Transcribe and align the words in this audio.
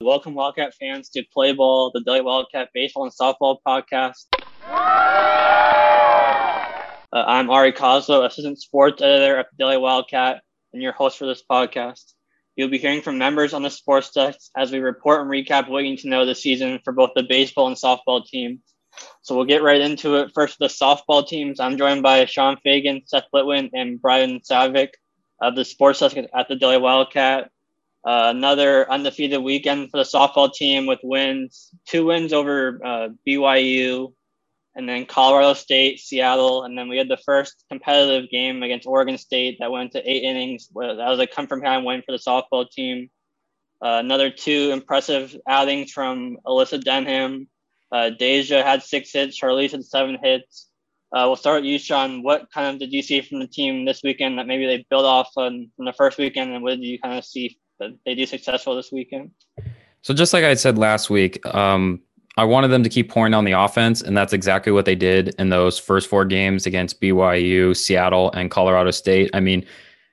Welcome, 0.00 0.34
Wildcat 0.34 0.74
fans, 0.78 1.08
to 1.10 1.24
Play 1.32 1.52
Ball, 1.52 1.90
the 1.92 2.00
Daily 2.00 2.20
Wildcat 2.20 2.68
Baseball 2.72 3.02
and 3.02 3.12
Softball 3.12 3.56
podcast. 3.66 4.26
Uh, 7.12 7.24
I'm 7.26 7.50
Ari 7.50 7.72
Kozlo, 7.72 8.24
Assistant 8.24 8.60
Sports 8.60 9.02
Editor 9.02 9.38
at 9.38 9.46
the 9.50 9.56
Daily 9.58 9.76
Wildcat, 9.76 10.42
and 10.72 10.80
your 10.80 10.92
host 10.92 11.18
for 11.18 11.26
this 11.26 11.42
podcast. 11.50 12.12
You'll 12.54 12.68
be 12.68 12.78
hearing 12.78 13.02
from 13.02 13.18
members 13.18 13.52
on 13.52 13.62
the 13.62 13.70
sports 13.70 14.12
desk 14.12 14.38
as 14.56 14.70
we 14.70 14.78
report 14.78 15.22
and 15.22 15.28
recap 15.28 15.68
what 15.68 15.82
you 15.82 15.90
need 15.90 15.98
to 16.00 16.08
know 16.08 16.24
this 16.24 16.42
season 16.42 16.78
for 16.84 16.92
both 16.92 17.10
the 17.16 17.24
baseball 17.24 17.66
and 17.66 17.74
softball 17.74 18.24
teams. 18.24 18.60
So 19.22 19.34
we'll 19.34 19.46
get 19.46 19.64
right 19.64 19.80
into 19.80 20.14
it. 20.14 20.30
First, 20.32 20.60
the 20.60 20.66
softball 20.66 21.26
teams. 21.26 21.58
I'm 21.58 21.76
joined 21.76 22.04
by 22.04 22.24
Sean 22.26 22.56
Fagan, 22.62 23.02
Seth 23.06 23.26
Litwin, 23.34 23.70
and 23.72 24.00
Brian 24.00 24.38
Savick 24.48 24.90
of 25.42 25.56
the 25.56 25.64
sports 25.64 25.98
desk 25.98 26.16
at 26.16 26.46
the 26.46 26.54
Daily 26.54 26.78
Wildcat. 26.78 27.50
Uh, 28.06 28.30
another 28.34 28.90
undefeated 28.90 29.42
weekend 29.42 29.90
for 29.90 29.98
the 29.98 30.04
softball 30.04 30.52
team 30.52 30.86
with 30.86 31.00
wins, 31.02 31.70
two 31.86 32.06
wins 32.06 32.32
over 32.32 32.80
uh, 32.84 33.08
BYU, 33.26 34.12
and 34.74 34.88
then 34.88 35.06
Colorado 35.06 35.54
State, 35.54 35.98
Seattle, 35.98 36.62
and 36.62 36.78
then 36.78 36.88
we 36.88 36.96
had 36.96 37.08
the 37.08 37.18
first 37.26 37.64
competitive 37.68 38.30
game 38.30 38.62
against 38.62 38.86
Oregon 38.86 39.18
State 39.18 39.56
that 39.58 39.72
went 39.72 39.92
to 39.92 40.10
eight 40.10 40.22
innings. 40.22 40.68
That 40.68 40.96
was 40.96 41.18
a 41.18 41.26
come 41.26 41.48
from 41.48 41.60
behind 41.60 41.84
win 41.84 42.02
for 42.06 42.12
the 42.12 42.18
softball 42.18 42.70
team. 42.70 43.10
Uh, 43.84 43.98
another 43.98 44.30
two 44.30 44.70
impressive 44.72 45.36
outings 45.48 45.92
from 45.92 46.36
Alyssa 46.46 46.82
Denham. 46.82 47.48
Uh, 47.90 48.10
Dejah 48.18 48.62
had 48.62 48.82
six 48.82 49.12
hits. 49.12 49.40
Sharlize 49.40 49.72
had 49.72 49.84
seven 49.84 50.18
hits. 50.22 50.68
Uh, 51.12 51.24
we'll 51.26 51.36
start 51.36 51.62
with 51.62 51.70
you, 51.70 51.78
Sean. 51.78 52.22
What 52.22 52.50
kind 52.52 52.74
of 52.74 52.80
did 52.80 52.92
you 52.92 53.02
see 53.02 53.20
from 53.22 53.40
the 53.40 53.46
team 53.46 53.84
this 53.84 54.02
weekend 54.04 54.38
that 54.38 54.46
maybe 54.46 54.66
they 54.66 54.86
built 54.90 55.06
off 55.06 55.30
on 55.36 55.70
from 55.74 55.86
the 55.86 55.92
first 55.92 56.18
weekend, 56.18 56.52
and 56.52 56.62
what 56.62 56.76
did 56.76 56.84
you 56.84 56.98
kind 56.98 57.18
of 57.18 57.24
see 57.24 57.58
they 58.04 58.14
do 58.14 58.26
successful 58.26 58.74
this 58.74 58.92
weekend? 58.92 59.30
So 60.02 60.14
just 60.14 60.32
like 60.32 60.44
I 60.44 60.54
said 60.54 60.78
last 60.78 61.10
week, 61.10 61.44
um, 61.54 62.00
I 62.36 62.44
wanted 62.44 62.68
them 62.68 62.84
to 62.84 62.88
keep 62.88 63.10
pouring 63.10 63.34
on 63.34 63.44
the 63.44 63.52
offense, 63.52 64.00
and 64.00 64.16
that's 64.16 64.32
exactly 64.32 64.70
what 64.70 64.84
they 64.84 64.94
did 64.94 65.34
in 65.40 65.48
those 65.48 65.76
first 65.76 66.08
four 66.08 66.24
games 66.24 66.66
against 66.66 67.00
BYU, 67.00 67.76
Seattle, 67.76 68.30
and 68.32 68.48
Colorado 68.48 68.92
State. 68.92 69.30
I 69.34 69.40
mean, 69.40 69.66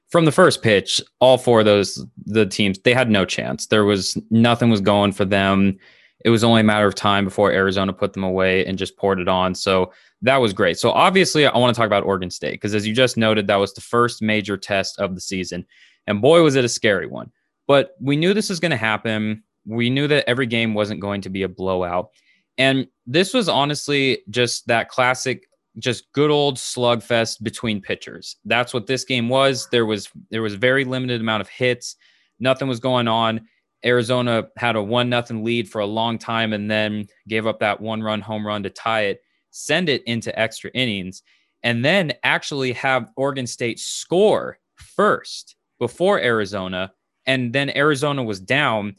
from 0.09 0.25
the 0.25 0.31
first 0.31 0.63
pitch, 0.63 0.99
all 1.19 1.37
four 1.37 1.59
of 1.59 1.65
those 1.65 2.03
the 2.25 2.45
teams 2.45 2.79
they 2.79 2.93
had 2.93 3.11
no 3.11 3.25
chance. 3.25 3.67
There 3.67 3.85
was 3.85 4.17
nothing 4.31 4.69
was 4.69 4.81
going 4.81 5.11
for 5.11 5.23
them. 5.23 5.77
It 6.23 6.31
was 6.31 6.43
only 6.43 6.61
a 6.61 6.63
matter 6.63 6.87
of 6.87 6.95
time 6.95 7.25
before 7.25 7.51
Arizona 7.51 7.93
put 7.93 8.13
them 8.13 8.23
away 8.23 8.65
and 8.65 8.77
just 8.77 8.97
poured 8.97 9.19
it 9.19 9.27
on. 9.27 9.53
So 9.53 9.91
that 10.23 10.37
was 10.37 10.53
great. 10.53 10.79
So 10.79 10.89
obviously, 10.89 11.45
I 11.45 11.55
want 11.57 11.75
to 11.75 11.79
talk 11.79 11.85
about 11.85 12.05
Oregon 12.05 12.31
State 12.31 12.53
because, 12.53 12.73
as 12.73 12.87
you 12.87 12.93
just 12.93 13.17
noted, 13.17 13.45
that 13.47 13.57
was 13.57 13.73
the 13.73 13.81
first 13.81 14.23
major 14.23 14.57
test 14.57 14.99
of 14.99 15.13
the 15.13 15.21
season, 15.21 15.65
and 16.07 16.21
boy, 16.21 16.41
was 16.41 16.55
it 16.55 16.65
a 16.65 16.69
scary 16.69 17.07
one. 17.07 17.31
But 17.67 17.95
we 17.99 18.15
knew 18.15 18.33
this 18.33 18.49
was 18.49 18.59
going 18.59 18.71
to 18.71 18.77
happen 18.77 19.43
we 19.65 19.89
knew 19.89 20.07
that 20.07 20.27
every 20.29 20.45
game 20.45 20.73
wasn't 20.73 20.99
going 20.99 21.21
to 21.21 21.29
be 21.29 21.43
a 21.43 21.49
blowout. 21.49 22.11
And 22.57 22.87
this 23.05 23.33
was 23.33 23.49
honestly 23.49 24.19
just 24.29 24.67
that 24.67 24.89
classic, 24.89 25.47
just 25.79 26.11
good 26.13 26.31
old 26.31 26.55
slugfest 26.55 27.43
between 27.43 27.81
pitchers. 27.81 28.37
That's 28.45 28.73
what 28.73 28.87
this 28.87 29.03
game 29.03 29.27
was. 29.27 29.67
There 29.71 29.85
was 29.85 30.09
there 30.29 30.41
was 30.41 30.53
very 30.53 30.85
limited 30.85 31.19
amount 31.19 31.41
of 31.41 31.49
hits. 31.49 31.95
Nothing 32.39 32.67
was 32.67 32.79
going 32.79 33.07
on. 33.07 33.47
Arizona 33.83 34.47
had 34.57 34.75
a 34.75 34.81
one 34.81 35.09
nothing 35.09 35.43
lead 35.43 35.69
for 35.69 35.81
a 35.81 35.85
long 35.85 36.17
time 36.17 36.53
and 36.53 36.71
then 36.71 37.07
gave 37.27 37.45
up 37.45 37.59
that 37.59 37.81
one 37.81 38.01
run 38.01 38.21
home 38.21 38.45
run 38.45 38.63
to 38.63 38.69
tie 38.69 39.03
it, 39.03 39.21
send 39.51 39.89
it 39.89 40.01
into 40.03 40.37
extra 40.39 40.71
innings, 40.73 41.23
and 41.61 41.83
then 41.83 42.13
actually 42.23 42.71
have 42.73 43.11
Oregon 43.17 43.45
State 43.45 43.79
score 43.79 44.59
first 44.75 45.55
before 45.77 46.19
Arizona. 46.19 46.93
And 47.27 47.53
then 47.53 47.75
Arizona 47.75 48.23
was 48.23 48.39
down 48.39 48.95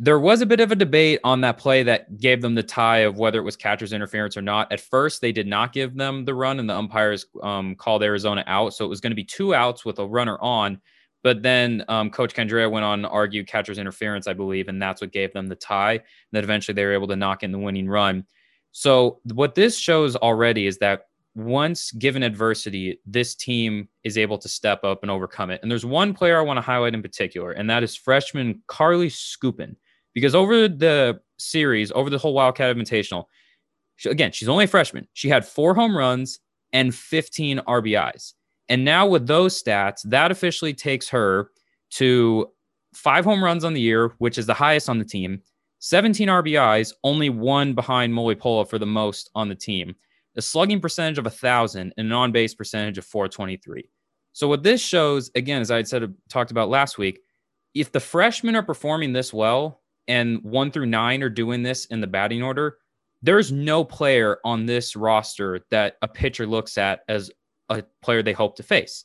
there 0.00 0.20
was 0.20 0.40
a 0.40 0.46
bit 0.46 0.60
of 0.60 0.70
a 0.70 0.76
debate 0.76 1.18
on 1.24 1.40
that 1.40 1.58
play 1.58 1.82
that 1.82 2.18
gave 2.18 2.40
them 2.40 2.54
the 2.54 2.62
tie 2.62 2.98
of 2.98 3.18
whether 3.18 3.40
it 3.40 3.44
was 3.44 3.56
catcher's 3.56 3.92
interference 3.92 4.36
or 4.36 4.42
not. 4.42 4.70
At 4.70 4.80
first, 4.80 5.20
they 5.20 5.32
did 5.32 5.48
not 5.48 5.72
give 5.72 5.96
them 5.96 6.24
the 6.24 6.34
run, 6.34 6.60
and 6.60 6.70
the 6.70 6.76
umpires 6.76 7.26
um, 7.42 7.74
called 7.74 8.04
Arizona 8.04 8.44
out. 8.46 8.74
So 8.74 8.84
it 8.84 8.88
was 8.88 9.00
going 9.00 9.10
to 9.10 9.16
be 9.16 9.24
two 9.24 9.54
outs 9.54 9.84
with 9.84 9.98
a 9.98 10.06
runner 10.06 10.38
on. 10.40 10.80
But 11.24 11.42
then 11.42 11.84
um, 11.88 12.10
Coach 12.10 12.32
Candrea 12.32 12.70
went 12.70 12.84
on 12.84 13.02
to 13.02 13.08
argue 13.08 13.44
catcher's 13.44 13.78
interference, 13.78 14.28
I 14.28 14.34
believe, 14.34 14.68
and 14.68 14.80
that's 14.80 15.00
what 15.00 15.10
gave 15.10 15.32
them 15.32 15.48
the 15.48 15.56
tie. 15.56 15.94
And 15.94 16.02
then 16.30 16.44
eventually 16.44 16.74
they 16.74 16.84
were 16.84 16.92
able 16.92 17.08
to 17.08 17.16
knock 17.16 17.42
in 17.42 17.50
the 17.50 17.58
winning 17.58 17.88
run. 17.88 18.24
So 18.70 19.18
what 19.24 19.56
this 19.56 19.76
shows 19.76 20.14
already 20.14 20.68
is 20.68 20.78
that 20.78 21.07
once 21.38 21.92
given 21.92 22.24
adversity, 22.24 23.00
this 23.06 23.36
team 23.36 23.88
is 24.02 24.18
able 24.18 24.38
to 24.38 24.48
step 24.48 24.82
up 24.82 25.02
and 25.02 25.10
overcome 25.10 25.50
it. 25.50 25.60
And 25.62 25.70
there's 25.70 25.86
one 25.86 26.12
player 26.12 26.36
I 26.36 26.42
want 26.42 26.56
to 26.56 26.62
highlight 26.62 26.94
in 26.94 27.02
particular, 27.02 27.52
and 27.52 27.70
that 27.70 27.84
is 27.84 27.94
freshman 27.94 28.60
Carlie 28.66 29.08
Scupin 29.08 29.76
because 30.14 30.34
over 30.34 30.66
the 30.66 31.20
series, 31.38 31.92
over 31.92 32.10
the 32.10 32.18
whole 32.18 32.34
Wildcat 32.34 32.74
Invitational, 32.74 33.26
she, 33.94 34.10
again, 34.10 34.32
she's 34.32 34.48
only 34.48 34.64
a 34.64 34.68
freshman. 34.68 35.06
She 35.12 35.28
had 35.28 35.46
four 35.46 35.74
home 35.74 35.96
runs 35.96 36.40
and 36.72 36.92
15 36.92 37.58
RBIs. 37.60 38.34
And 38.68 38.84
now 38.84 39.06
with 39.06 39.28
those 39.28 39.62
stats, 39.62 40.00
that 40.06 40.32
officially 40.32 40.74
takes 40.74 41.08
her 41.08 41.50
to 41.90 42.48
five 42.94 43.24
home 43.24 43.42
runs 43.42 43.64
on 43.64 43.74
the 43.74 43.80
year, 43.80 44.12
which 44.18 44.38
is 44.38 44.46
the 44.46 44.54
highest 44.54 44.88
on 44.88 44.98
the 44.98 45.04
team, 45.04 45.40
17 45.78 46.26
RBIs, 46.26 46.94
only 47.04 47.30
one 47.30 47.74
behind 47.74 48.12
Mulipola 48.12 48.68
for 48.68 48.78
the 48.78 48.86
most 48.86 49.30
on 49.36 49.48
the 49.48 49.54
team, 49.54 49.94
a 50.38 50.42
slugging 50.42 50.80
percentage 50.80 51.18
of 51.18 51.24
1,000, 51.24 51.92
and 51.96 52.06
an 52.06 52.12
on 52.12 52.32
base 52.32 52.54
percentage 52.54 52.96
of 52.96 53.04
423. 53.04 53.90
So, 54.32 54.48
what 54.48 54.62
this 54.62 54.80
shows, 54.80 55.30
again, 55.34 55.60
as 55.60 55.70
I 55.70 55.76
had 55.76 55.88
said, 55.88 56.14
talked 56.28 56.50
about 56.50 56.70
last 56.70 56.96
week, 56.96 57.20
if 57.74 57.92
the 57.92 58.00
freshmen 58.00 58.56
are 58.56 58.62
performing 58.62 59.12
this 59.12 59.32
well, 59.32 59.82
and 60.06 60.42
one 60.42 60.70
through 60.70 60.86
nine 60.86 61.22
are 61.22 61.28
doing 61.28 61.62
this 61.62 61.84
in 61.86 62.00
the 62.00 62.06
batting 62.06 62.42
order, 62.42 62.78
there's 63.20 63.52
no 63.52 63.84
player 63.84 64.38
on 64.44 64.64
this 64.66 64.96
roster 64.96 65.60
that 65.70 65.96
a 66.02 66.08
pitcher 66.08 66.46
looks 66.46 66.78
at 66.78 67.00
as 67.08 67.30
a 67.68 67.82
player 68.00 68.22
they 68.22 68.32
hope 68.32 68.56
to 68.56 68.62
face 68.62 69.04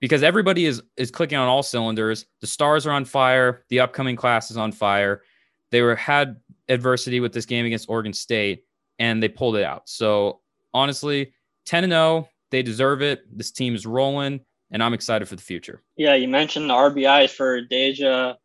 because 0.00 0.22
everybody 0.22 0.64
is 0.64 0.82
is 0.96 1.10
clicking 1.10 1.38
on 1.38 1.48
all 1.48 1.62
cylinders. 1.62 2.26
The 2.40 2.46
stars 2.46 2.86
are 2.86 2.92
on 2.92 3.04
fire. 3.04 3.64
The 3.68 3.80
upcoming 3.80 4.16
class 4.16 4.50
is 4.50 4.56
on 4.56 4.72
fire. 4.72 5.22
They 5.70 5.82
were 5.82 5.96
had 5.96 6.36
adversity 6.68 7.20
with 7.20 7.32
this 7.32 7.46
game 7.46 7.66
against 7.66 7.90
Oregon 7.90 8.12
State 8.12 8.64
and 8.98 9.22
they 9.22 9.28
pulled 9.28 9.56
it 9.56 9.64
out. 9.64 9.88
So 9.88 10.40
honestly, 10.74 11.32
10 11.66 11.84
and 11.84 11.92
0, 11.92 12.28
they 12.50 12.62
deserve 12.62 13.02
it. 13.02 13.20
This 13.36 13.50
team 13.50 13.74
is 13.74 13.86
rolling 13.86 14.40
and 14.70 14.82
I'm 14.82 14.94
excited 14.94 15.28
for 15.28 15.36
the 15.36 15.42
future. 15.42 15.82
Yeah, 15.96 16.14
you 16.14 16.28
mentioned 16.28 16.68
the 16.68 16.74
RBIs 16.74 17.30
for 17.30 17.62
Dejah 17.62 18.36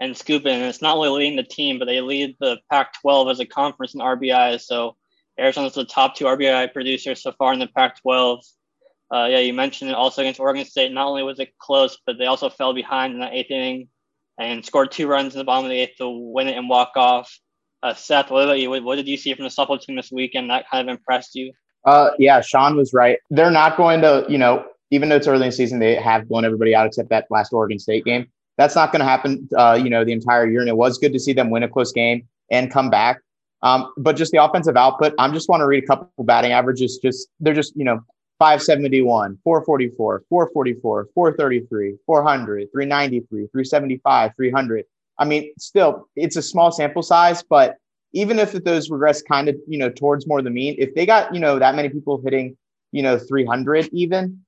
and 0.00 0.16
Scupin. 0.16 0.52
And 0.52 0.64
it's 0.64 0.82
not 0.82 0.96
only 0.96 1.08
leading 1.08 1.36
the 1.36 1.42
team, 1.42 1.78
but 1.78 1.86
they 1.86 2.00
lead 2.00 2.36
the 2.40 2.58
Pac 2.70 3.00
12 3.00 3.28
as 3.28 3.40
a 3.40 3.46
conference 3.46 3.94
in 3.94 4.00
RBIs. 4.00 4.62
So 4.62 4.96
Arizona's 5.38 5.74
the 5.74 5.84
top 5.84 6.14
two 6.14 6.26
RBI 6.26 6.72
producers 6.72 7.22
so 7.22 7.32
far 7.32 7.52
in 7.52 7.58
the 7.58 7.68
Pac 7.68 8.00
12. 8.02 8.40
Uh, 9.12 9.26
yeah, 9.30 9.38
you 9.38 9.52
mentioned 9.52 9.90
it 9.90 9.96
also 9.96 10.22
against 10.22 10.40
Oregon 10.40 10.64
State. 10.64 10.92
Not 10.92 11.08
only 11.08 11.22
was 11.22 11.40
it 11.40 11.56
close, 11.58 11.98
but 12.06 12.16
they 12.18 12.26
also 12.26 12.48
fell 12.48 12.74
behind 12.74 13.14
in 13.14 13.20
that 13.20 13.32
eighth 13.32 13.50
inning 13.50 13.88
and 14.38 14.64
scored 14.64 14.92
two 14.92 15.08
runs 15.08 15.34
in 15.34 15.38
the 15.38 15.44
bottom 15.44 15.64
of 15.64 15.70
the 15.70 15.80
eighth 15.80 15.96
to 15.98 16.08
win 16.08 16.48
it 16.48 16.56
and 16.56 16.68
walk 16.68 16.92
off. 16.96 17.38
Uh, 17.82 17.94
Seth, 17.94 18.30
what 18.30 18.44
about 18.44 18.60
you? 18.60 18.70
What 18.70 18.96
did 18.96 19.08
you 19.08 19.16
see 19.16 19.34
from 19.34 19.44
the 19.44 19.50
softball 19.50 19.80
team 19.80 19.96
this 19.96 20.12
weekend 20.12 20.50
that 20.50 20.68
kind 20.70 20.88
of 20.88 20.94
impressed 20.94 21.34
you? 21.34 21.52
Uh, 21.84 22.10
yeah, 22.18 22.40
Sean 22.40 22.76
was 22.76 22.92
right. 22.92 23.18
They're 23.30 23.50
not 23.50 23.76
going 23.76 24.02
to, 24.02 24.24
you 24.28 24.38
know, 24.38 24.64
even 24.90 25.08
though 25.08 25.16
it's 25.16 25.26
early 25.26 25.44
in 25.44 25.50
the 25.50 25.56
season, 25.56 25.78
they 25.78 25.94
have 25.96 26.28
blown 26.28 26.44
everybody 26.44 26.74
out 26.74 26.86
except 26.86 27.08
that 27.10 27.26
last 27.30 27.52
Oregon 27.52 27.78
State 27.78 28.04
game. 28.04 28.28
That's 28.58 28.74
not 28.74 28.92
going 28.92 29.00
to 29.00 29.06
happen, 29.06 29.48
uh, 29.56 29.78
you 29.82 29.88
know, 29.88 30.04
the 30.04 30.12
entire 30.12 30.50
year. 30.50 30.60
And 30.60 30.68
it 30.68 30.76
was 30.76 30.98
good 30.98 31.12
to 31.12 31.20
see 31.20 31.32
them 31.32 31.48
win 31.50 31.62
a 31.62 31.68
close 31.68 31.92
game 31.92 32.28
and 32.50 32.70
come 32.70 32.90
back. 32.90 33.20
Um, 33.62 33.92
but 33.96 34.16
just 34.16 34.32
the 34.32 34.42
offensive 34.42 34.76
output, 34.76 35.14
I 35.18 35.24
am 35.24 35.32
just 35.32 35.48
want 35.48 35.60
to 35.60 35.66
read 35.66 35.84
a 35.84 35.86
couple 35.86 36.24
batting 36.24 36.52
averages. 36.52 36.98
Just 37.02 37.28
they're 37.40 37.54
just 37.54 37.76
you 37.76 37.84
know 37.84 38.02
571, 38.38 39.38
444, 39.44 40.24
444, 40.28 41.08
433, 41.14 41.96
400, 42.06 42.68
393, 42.72 43.26
375, 43.28 44.32
300. 44.34 44.84
I 45.18 45.24
mean, 45.26 45.52
still, 45.58 46.08
it's 46.16 46.36
a 46.36 46.42
small 46.42 46.72
sample 46.72 47.02
size, 47.02 47.42
but 47.42 47.76
even 48.12 48.38
if 48.38 48.52
those 48.52 48.90
regress 48.90 49.22
kind 49.22 49.48
of, 49.48 49.56
you 49.66 49.78
know, 49.78 49.90
towards 49.90 50.26
more 50.26 50.42
the 50.42 50.50
mean, 50.50 50.76
if 50.78 50.94
they 50.94 51.06
got, 51.06 51.32
you 51.34 51.40
know, 51.40 51.58
that 51.58 51.74
many 51.74 51.88
people 51.88 52.20
hitting, 52.22 52.56
you 52.92 53.02
know, 53.02 53.18
300 53.18 53.88
even, 53.92 54.40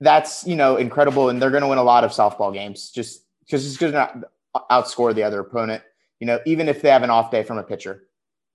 that's, 0.00 0.46
you 0.46 0.56
know, 0.56 0.76
incredible. 0.76 1.28
And 1.28 1.40
they're 1.40 1.50
going 1.50 1.62
to 1.62 1.68
win 1.68 1.78
a 1.78 1.84
lot 1.84 2.04
of 2.04 2.10
softball 2.10 2.52
games 2.52 2.90
just 2.90 3.24
because 3.44 3.66
it's 3.66 3.76
going 3.76 3.92
to 3.92 4.22
outscore 4.70 5.14
the 5.14 5.22
other 5.22 5.40
opponent, 5.40 5.82
you 6.20 6.26
know, 6.26 6.40
even 6.46 6.68
if 6.68 6.82
they 6.82 6.90
have 6.90 7.02
an 7.02 7.10
off 7.10 7.30
day 7.30 7.42
from 7.42 7.58
a 7.58 7.62
pitcher. 7.62 8.04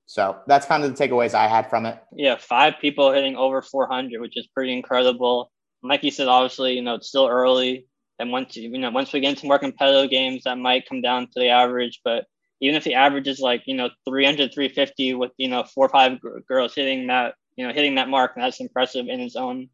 So 0.05 0.37
that's 0.47 0.65
kind 0.65 0.83
of 0.83 0.95
the 0.95 1.07
takeaways 1.07 1.33
I 1.33 1.47
had 1.47 1.69
from 1.69 1.85
it. 1.85 1.97
Yeah, 2.13 2.35
five 2.37 2.73
people 2.81 3.11
hitting 3.13 3.37
over 3.37 3.61
400, 3.61 4.19
which 4.19 4.37
is 4.37 4.47
pretty 4.47 4.73
incredible. 4.73 5.51
Like 5.81 6.03
you 6.03 6.11
said, 6.11 6.27
obviously, 6.27 6.73
you 6.73 6.81
know, 6.81 6.95
it's 6.95 7.07
still 7.07 7.27
early. 7.27 7.87
And 8.19 8.31
once 8.31 8.55
you 8.55 8.69
know, 8.77 8.91
once 8.91 9.11
we 9.11 9.21
get 9.21 9.31
into 9.31 9.47
more 9.47 9.59
competitive 9.59 10.11
games, 10.11 10.43
that 10.43 10.57
might 10.57 10.87
come 10.87 11.01
down 11.01 11.27
to 11.27 11.39
the 11.39 11.49
average. 11.49 12.01
But 12.03 12.25
even 12.63 12.75
if 12.75 12.83
the 12.83 12.95
average 12.95 13.27
is 13.27 13.39
like 13.39 13.63
you 13.65 13.75
know 13.75 13.89
300, 14.07 14.53
350 14.53 15.13
with 15.15 15.31
you 15.37 15.49
know 15.49 15.63
four 15.63 15.85
or 15.85 15.89
five 15.89 16.19
girls 16.47 16.73
hitting 16.73 17.07
that, 17.07 17.35
you 17.57 17.67
know, 17.67 17.73
hitting 17.73 17.95
that 17.95 18.09
mark, 18.09 18.31
that's 18.35 18.59
impressive 18.59 19.07
in 19.07 19.19
its 19.19 19.35
own 19.35 19.69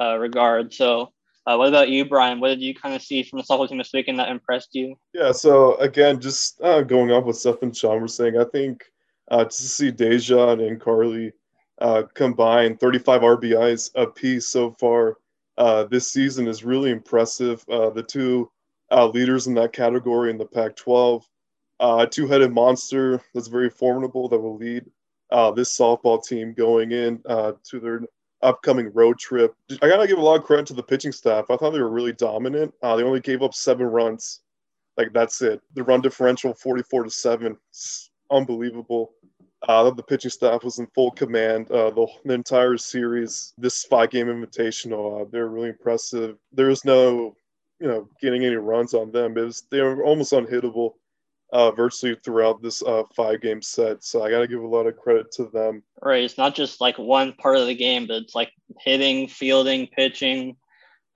uh, 0.00 0.16
regard. 0.16 0.72
So 0.72 1.12
Uh, 1.48 1.56
what 1.56 1.68
about 1.68 1.88
you, 1.88 2.04
Brian? 2.04 2.40
What 2.40 2.48
did 2.48 2.60
you 2.60 2.74
kind 2.74 2.94
of 2.94 3.00
see 3.00 3.22
from 3.22 3.38
the 3.38 3.42
softball 3.42 3.66
team 3.66 3.78
this 3.78 3.94
weekend 3.94 4.18
that 4.18 4.28
impressed 4.28 4.74
you? 4.74 4.96
Yeah, 5.14 5.32
so 5.32 5.76
again, 5.76 6.20
just 6.20 6.60
uh, 6.60 6.82
going 6.82 7.10
off 7.10 7.24
what 7.24 7.36
Seth 7.36 7.62
and 7.62 7.74
Sean 7.74 8.02
were 8.02 8.08
saying, 8.08 8.36
I 8.36 8.44
think 8.44 8.84
uh, 9.30 9.44
to 9.44 9.62
see 9.76 9.90
Dejah 9.90 10.60
and 10.68 10.78
Carlie 10.78 11.32
uh, 11.80 12.02
combine 12.12 12.76
35 12.76 13.22
RBIs 13.22 13.90
apiece 13.94 14.48
so 14.48 14.72
far 14.72 15.16
uh, 15.56 15.84
this 15.84 16.12
season 16.12 16.46
is 16.46 16.64
really 16.64 16.90
impressive. 16.90 17.64
The 17.66 18.04
two 18.06 18.50
leaders 18.90 19.46
in 19.46 19.54
that 19.54 19.72
category 19.72 20.30
in 20.30 20.36
the 20.36 20.44
Pac 20.44 20.76
12, 20.76 21.26
uh, 21.80 22.06
two 22.06 22.26
headed 22.26 22.52
monster 22.52 23.20
that's 23.34 23.48
very 23.48 23.70
formidable 23.70 24.28
that 24.28 24.38
will 24.38 24.56
lead 24.56 24.84
uh, 25.30 25.50
this 25.50 25.76
softball 25.76 26.22
team 26.22 26.54
going 26.54 26.92
in 26.92 27.20
uh, 27.26 27.52
to 27.64 27.80
their 27.80 28.00
upcoming 28.42 28.92
road 28.92 29.18
trip. 29.18 29.54
I 29.82 29.88
got 29.88 29.98
to 29.98 30.06
give 30.06 30.18
a 30.18 30.22
lot 30.22 30.38
of 30.38 30.44
credit 30.44 30.66
to 30.66 30.74
the 30.74 30.82
pitching 30.82 31.12
staff. 31.12 31.46
I 31.50 31.56
thought 31.56 31.70
they 31.70 31.80
were 31.80 31.90
really 31.90 32.12
dominant. 32.12 32.72
they 32.82 32.88
only 32.88 33.20
gave 33.20 33.42
up 33.42 33.54
seven 33.54 33.86
runs. 33.86 34.40
Like, 34.96 35.12
that's 35.12 35.42
it. 35.42 35.60
The 35.74 35.84
run 35.84 36.00
differential 36.00 36.54
44 36.54 37.04
to 37.04 37.10
7. 37.10 37.56
It's 37.70 38.10
unbelievable. 38.30 39.12
Uh, 39.66 39.90
the 39.90 40.02
pitching 40.02 40.30
staff 40.30 40.62
was 40.62 40.78
in 40.78 40.86
full 40.88 41.10
command 41.10 41.70
uh, 41.70 41.90
the, 41.90 42.06
the, 42.24 42.34
entire 42.34 42.76
series. 42.76 43.54
This 43.58 43.84
five 43.84 44.10
game 44.10 44.28
invitational, 44.28 45.22
uh, 45.22 45.24
they're 45.32 45.48
really 45.48 45.70
impressive. 45.70 46.36
There 46.52 46.68
was 46.68 46.84
no, 46.84 47.34
you 47.80 47.88
know, 47.88 48.08
getting 48.20 48.44
any 48.44 48.54
runs 48.54 48.94
on 48.94 49.10
them. 49.10 49.36
It 49.36 49.42
was 49.42 49.64
they 49.70 49.80
were 49.80 50.04
almost 50.04 50.32
unhittable 50.32 50.92
uh, 51.52 51.70
virtually 51.70 52.14
throughout 52.14 52.62
this 52.62 52.82
uh, 52.82 53.02
five 53.16 53.40
game 53.40 53.62
set. 53.62 54.04
So 54.04 54.22
I 54.22 54.30
got 54.30 54.40
to 54.40 54.48
give 54.48 54.62
a 54.62 54.66
lot 54.66 54.86
of 54.86 54.96
credit 54.96 55.30
to 55.32 55.46
them. 55.46 55.82
Right. 56.02 56.24
It's 56.24 56.38
not 56.38 56.54
just 56.54 56.80
like 56.80 56.98
one 56.98 57.32
part 57.34 57.56
of 57.56 57.66
the 57.66 57.74
game, 57.74 58.06
but 58.06 58.22
it's 58.22 58.34
like 58.34 58.52
hitting, 58.80 59.28
fielding, 59.28 59.86
pitching. 59.88 60.56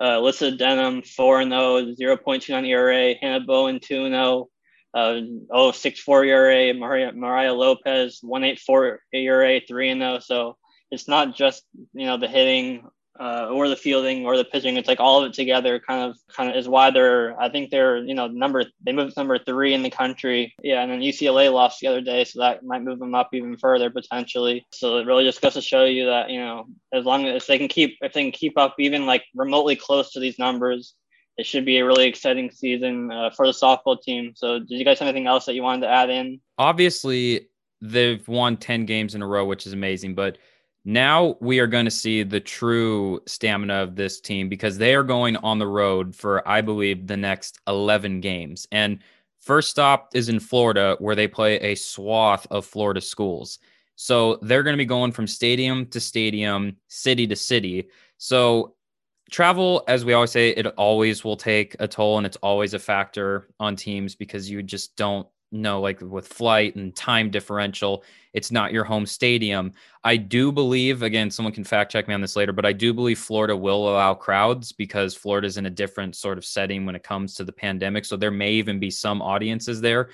Uh, 0.01 0.19
Alyssa 0.19 0.57
Denham, 0.59 1.03
4 1.03 1.45
0, 1.45 1.51
0.29 1.95 2.67
ERA. 2.67 3.15
Hanna 3.21 3.41
Bowen, 3.41 3.79
2 3.81 4.09
0 4.09 4.49
uh, 4.95 5.21
oh 5.51 5.73
six 5.73 6.01
four 6.01 6.25
ERA, 6.25 6.75
Maria 6.75 7.13
Mariah 7.13 7.55
Lopez 7.55 8.19
one 8.23 8.45
eight 8.45 8.61
four 8.61 9.01
ERA 9.13 9.61
three 9.67 9.89
and 9.89 10.01
zero. 10.01 10.19
So 10.19 10.57
it's 10.91 11.09
not 11.09 11.35
just 11.35 11.63
you 11.95 12.07
know 12.07 12.19
the 12.19 12.29
hitting 12.29 12.87
uh, 13.21 13.49
or 13.51 13.69
the 13.69 13.77
fielding 13.77 14.25
or 14.25 14.37
the 14.37 14.45
pitching. 14.45 14.77
It's 14.77 14.89
like 14.89 15.01
all 15.01 15.23
of 15.23 15.31
it 15.31 15.35
together. 15.35 15.79
Kind 15.79 16.11
of 16.11 16.17
kind 16.35 16.51
of 16.51 16.57
is 16.57 16.69
why 16.69 16.91
they're. 16.91 17.41
I 17.41 17.49
think 17.49 17.71
they're 17.71 17.99
you 17.99 18.15
know 18.15 18.27
number 18.27 18.65
they 18.85 18.93
moved 18.93 19.17
number 19.17 19.39
three 19.39 19.75
in 19.75 19.83
the 19.83 19.91
country. 19.91 20.55
Yeah, 20.63 20.83
and 20.83 20.91
then 20.91 21.01
UCLA 21.01 21.53
lost 21.53 21.81
the 21.81 21.89
other 21.89 22.01
day, 22.01 22.25
so 22.25 22.41
that 22.41 22.65
might 22.65 22.83
move 22.83 22.99
them 22.99 23.15
up 23.15 23.31
even 23.33 23.57
further 23.57 23.91
potentially. 23.91 24.67
So 24.73 24.99
it 24.99 25.07
really 25.07 25.25
just 25.25 25.41
goes 25.41 25.55
to 25.55 25.63
show 25.63 25.85
you 25.85 26.07
that 26.07 26.31
you 26.31 26.41
know 26.41 26.65
as 26.93 27.05
long 27.05 27.27
as 27.27 27.47
they 27.47 27.59
can 27.59 27.69
keep 27.69 27.97
if 28.01 28.13
they 28.13 28.23
can 28.23 28.33
keep 28.33 28.59
up 28.59 28.77
even 28.79 29.07
like 29.07 29.25
remotely 29.35 29.77
close 29.77 30.13
to 30.13 30.21
these 30.21 30.39
numbers 30.39 30.95
it 31.39 31.47
should 31.47 31.65
be 31.65 31.79
a 31.79 31.85
really 31.85 32.07
exciting 32.07 32.51
season 32.51 33.11
uh, 33.11 33.31
for 33.31 33.47
the 33.47 33.53
softball 33.53 34.01
team. 34.01 34.33
So, 34.37 34.59
did 34.59 34.71
you 34.71 34.85
guys 34.85 34.99
have 34.99 35.09
anything 35.09 35.27
else 35.27 35.47
that 35.47 35.55
you 35.55 35.63
wanted 35.63 35.83
to 35.83 35.89
add 35.89 36.11
in? 36.11 36.41
Obviously, 36.59 37.49
they've 37.81 38.27
won 38.29 38.57
10 38.57 38.87
games 38.87 39.15
in 39.15 39.23
a 39.23 39.27
row, 39.27 39.45
which 39.45 39.67
is 39.67 39.73
amazing. 39.73 40.15
But 40.15 40.39
now 40.85 41.37
we 41.41 41.61
are 41.61 41.67
going 41.67 41.85
to 41.85 41.91
see 41.91 42.23
the 42.23 42.41
true 42.41 43.21
stamina 43.27 43.75
of 43.75 43.95
this 43.95 44.21
team 44.21 44.49
because 44.49 44.79
they 44.79 44.95
are 44.95 45.05
going 45.05 45.37
on 45.37 45.59
the 45.59 45.67
road 45.67 46.15
for, 46.15 46.47
I 46.49 46.61
believe, 46.61 47.07
the 47.07 47.17
next 47.17 47.61
11 47.69 48.21
games. 48.21 48.67
And 48.73 48.99
first 49.41 49.71
stop 49.71 50.11
is 50.15 50.29
in 50.29 50.41
Florida, 50.41 50.97
where 50.99 51.15
they 51.15 51.29
play 51.29 51.57
a 51.61 51.77
swath 51.77 52.47
of 52.51 52.67
Florida 52.67 53.01
schools. 53.01 53.61
So 53.95 54.39
they're 54.43 54.65
going 54.65 54.75
to 54.75 54.79
be 54.79 54.85
going 54.85 55.13
from 55.13 55.29
stadium 55.29 55.87
to 55.87 56.01
stadium, 56.01 56.77
city 56.89 57.27
to 57.29 57.37
city. 57.37 57.89
So 58.19 58.75
travel, 59.31 59.85
as 59.87 60.05
we 60.05 60.15
always 60.15 60.33
say, 60.33 60.51
it 60.51 60.67
always 60.67 61.23
will 61.23 61.37
take 61.37 61.77
a 61.79 61.87
toll 61.87 62.17
and 62.17 62.27
it's 62.27 62.39
always 62.39 62.75
a 62.75 62.81
factor 62.81 63.49
on 63.61 63.77
teams 63.77 64.17
because 64.17 64.51
you 64.51 64.63
just 64.63 64.97
don't 64.97 65.29
know, 65.53 65.81
like 65.81 66.01
with 66.01 66.27
flight 66.27 66.75
and 66.77 66.95
time 66.97 67.31
differential, 67.31 68.05
it's 68.33 68.51
not 68.51 68.73
your 68.73 68.85
home 68.85 69.07
stadium. 69.07 69.73
I 70.05 70.17
do 70.17 70.51
believe, 70.51 71.03
again, 71.03 71.31
someone 71.31 71.53
can 71.53 71.65
fact 71.65 71.93
check 71.93 72.09
me 72.09 72.15
on 72.15 72.21
this 72.21 72.37
later, 72.37 72.53
but 72.53 72.65
I 72.65 72.73
do 72.73 72.95
believe 72.95 73.19
Florida 73.19 73.57
will 73.57 73.89
allow 73.89 74.15
crowds 74.15 74.73
because 74.73 75.15
Florida's 75.15 75.59
in 75.59 75.67
a 75.67 75.71
different 75.71 76.17
sort 76.17 76.39
of 76.39 76.45
setting 76.45 76.87
when 76.87 76.97
it 76.97 77.03
comes 77.03 77.35
to 77.35 77.45
the 77.45 77.53
pandemic. 77.53 78.05
So 78.05 78.17
there 78.17 78.31
may 78.31 78.53
even 78.53 78.81
be 78.81 78.91
some 78.91 79.21
audiences 79.21 79.81
there. 79.81 80.11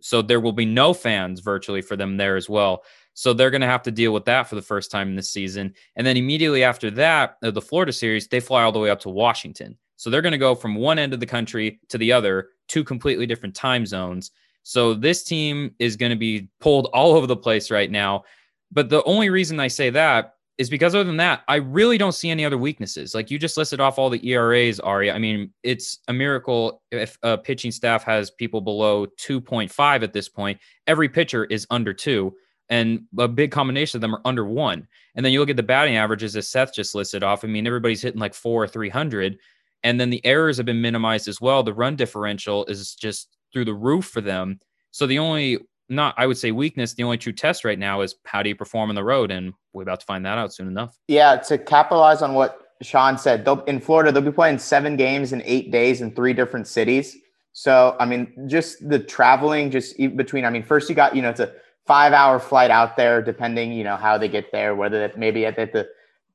So 0.00 0.20
there 0.20 0.40
will 0.40 0.52
be 0.52 0.66
no 0.66 0.92
fans 0.92 1.40
virtually 1.40 1.80
for 1.80 1.96
them 1.96 2.16
there 2.16 2.36
as 2.36 2.48
well. 2.48 2.84
So 3.14 3.32
they're 3.32 3.50
going 3.50 3.60
to 3.60 3.66
have 3.66 3.82
to 3.84 3.90
deal 3.90 4.12
with 4.12 4.24
that 4.24 4.48
for 4.48 4.54
the 4.54 4.62
first 4.62 4.90
time 4.90 5.08
in 5.08 5.16
this 5.16 5.30
season. 5.30 5.74
And 5.96 6.06
then 6.06 6.16
immediately 6.16 6.64
after 6.64 6.90
that, 6.92 7.36
uh, 7.42 7.50
the 7.50 7.60
Florida 7.60 7.92
series, 7.92 8.26
they 8.26 8.40
fly 8.40 8.62
all 8.62 8.72
the 8.72 8.78
way 8.78 8.90
up 8.90 9.00
to 9.00 9.10
Washington. 9.10 9.76
So 9.96 10.10
they're 10.10 10.22
going 10.22 10.32
to 10.32 10.38
go 10.38 10.54
from 10.54 10.74
one 10.74 10.98
end 10.98 11.14
of 11.14 11.20
the 11.20 11.26
country 11.26 11.78
to 11.90 11.98
the 11.98 12.12
other, 12.12 12.48
two 12.66 12.82
completely 12.82 13.26
different 13.26 13.54
time 13.54 13.86
zones. 13.86 14.32
So 14.62 14.94
this 14.94 15.24
team 15.24 15.74
is 15.78 15.96
going 15.96 16.10
to 16.10 16.16
be 16.16 16.48
pulled 16.60 16.86
all 16.92 17.14
over 17.14 17.26
the 17.26 17.36
place 17.36 17.70
right 17.70 17.90
now. 17.90 18.24
But 18.70 18.88
the 18.88 19.02
only 19.04 19.30
reason 19.30 19.60
I 19.60 19.68
say 19.68 19.90
that 19.90 20.34
is 20.58 20.70
because 20.70 20.94
other 20.94 21.04
than 21.04 21.16
that, 21.16 21.42
I 21.48 21.56
really 21.56 21.98
don't 21.98 22.12
see 22.12 22.30
any 22.30 22.44
other 22.44 22.58
weaknesses. 22.58 23.14
Like 23.14 23.30
you 23.30 23.38
just 23.38 23.56
listed 23.56 23.80
off 23.80 23.98
all 23.98 24.10
the 24.10 24.24
ERAs, 24.28 24.80
Ari. 24.80 25.10
I 25.10 25.18
mean, 25.18 25.52
it's 25.62 25.98
a 26.08 26.12
miracle 26.12 26.82
if 26.90 27.18
a 27.22 27.36
pitching 27.38 27.72
staff 27.72 28.04
has 28.04 28.30
people 28.30 28.60
below 28.60 29.06
2.5 29.20 30.02
at 30.02 30.12
this 30.12 30.28
point. 30.28 30.60
Every 30.86 31.08
pitcher 31.08 31.44
is 31.46 31.66
under 31.70 31.92
two 31.92 32.34
and 32.68 33.02
a 33.18 33.28
big 33.28 33.50
combination 33.50 33.98
of 33.98 34.00
them 34.00 34.14
are 34.14 34.22
under 34.24 34.44
one. 34.44 34.86
And 35.14 35.24
then 35.24 35.32
you 35.32 35.40
look 35.40 35.50
at 35.50 35.56
the 35.56 35.62
batting 35.62 35.96
averages 35.96 36.36
as 36.36 36.48
Seth 36.48 36.72
just 36.72 36.94
listed 36.94 37.22
off. 37.22 37.44
I 37.44 37.48
mean, 37.48 37.66
everybody's 37.66 38.00
hitting 38.00 38.20
like 38.20 38.32
four 38.32 38.62
or 38.62 38.68
300. 38.68 39.38
And 39.82 40.00
then 40.00 40.08
the 40.10 40.24
errors 40.24 40.56
have 40.56 40.66
been 40.66 40.80
minimized 40.80 41.28
as 41.28 41.40
well. 41.40 41.62
The 41.62 41.74
run 41.74 41.96
differential 41.96 42.64
is 42.66 42.94
just 42.94 43.36
through 43.52 43.66
the 43.66 43.74
roof 43.74 44.06
for 44.06 44.20
them. 44.20 44.60
So 44.90 45.06
the 45.06 45.18
only, 45.18 45.58
not, 45.88 46.14
I 46.16 46.26
would 46.26 46.38
say 46.38 46.52
weakness, 46.52 46.94
the 46.94 47.02
only 47.02 47.18
true 47.18 47.32
test 47.32 47.64
right 47.64 47.78
now 47.78 48.00
is 48.00 48.14
how 48.24 48.42
do 48.42 48.48
you 48.48 48.56
perform 48.56 48.88
on 48.88 48.94
the 48.94 49.04
road? 49.04 49.30
And 49.30 49.52
we're 49.72 49.82
about 49.82 50.00
to 50.00 50.06
find 50.06 50.24
that 50.26 50.38
out 50.38 50.52
soon 50.52 50.68
enough. 50.68 50.98
Yeah. 51.08 51.36
To 51.36 51.58
capitalize 51.58 52.22
on 52.22 52.34
what 52.34 52.72
Sean 52.82 53.16
said, 53.16 53.46
in 53.66 53.80
Florida, 53.80 54.10
they'll 54.12 54.22
be 54.22 54.32
playing 54.32 54.58
seven 54.58 54.96
games 54.96 55.32
in 55.32 55.42
eight 55.44 55.70
days 55.70 56.00
in 56.00 56.14
three 56.14 56.32
different 56.32 56.66
cities. 56.66 57.16
So, 57.52 57.96
I 58.00 58.06
mean, 58.06 58.32
just 58.48 58.88
the 58.88 58.98
traveling, 58.98 59.70
just 59.70 59.96
between, 60.16 60.44
I 60.44 60.50
mean, 60.50 60.62
first 60.62 60.88
you 60.88 60.94
got, 60.94 61.14
you 61.14 61.22
know, 61.22 61.28
it's 61.30 61.40
a 61.40 61.52
five 61.86 62.12
hour 62.12 62.38
flight 62.38 62.70
out 62.70 62.96
there, 62.96 63.20
depending, 63.20 63.72
you 63.72 63.84
know, 63.84 63.96
how 63.96 64.16
they 64.16 64.28
get 64.28 64.50
there, 64.52 64.74
whether 64.74 64.98
that 65.00 65.18
maybe 65.18 65.40
they 65.40 65.46
have 65.46 65.72
to 65.72 65.86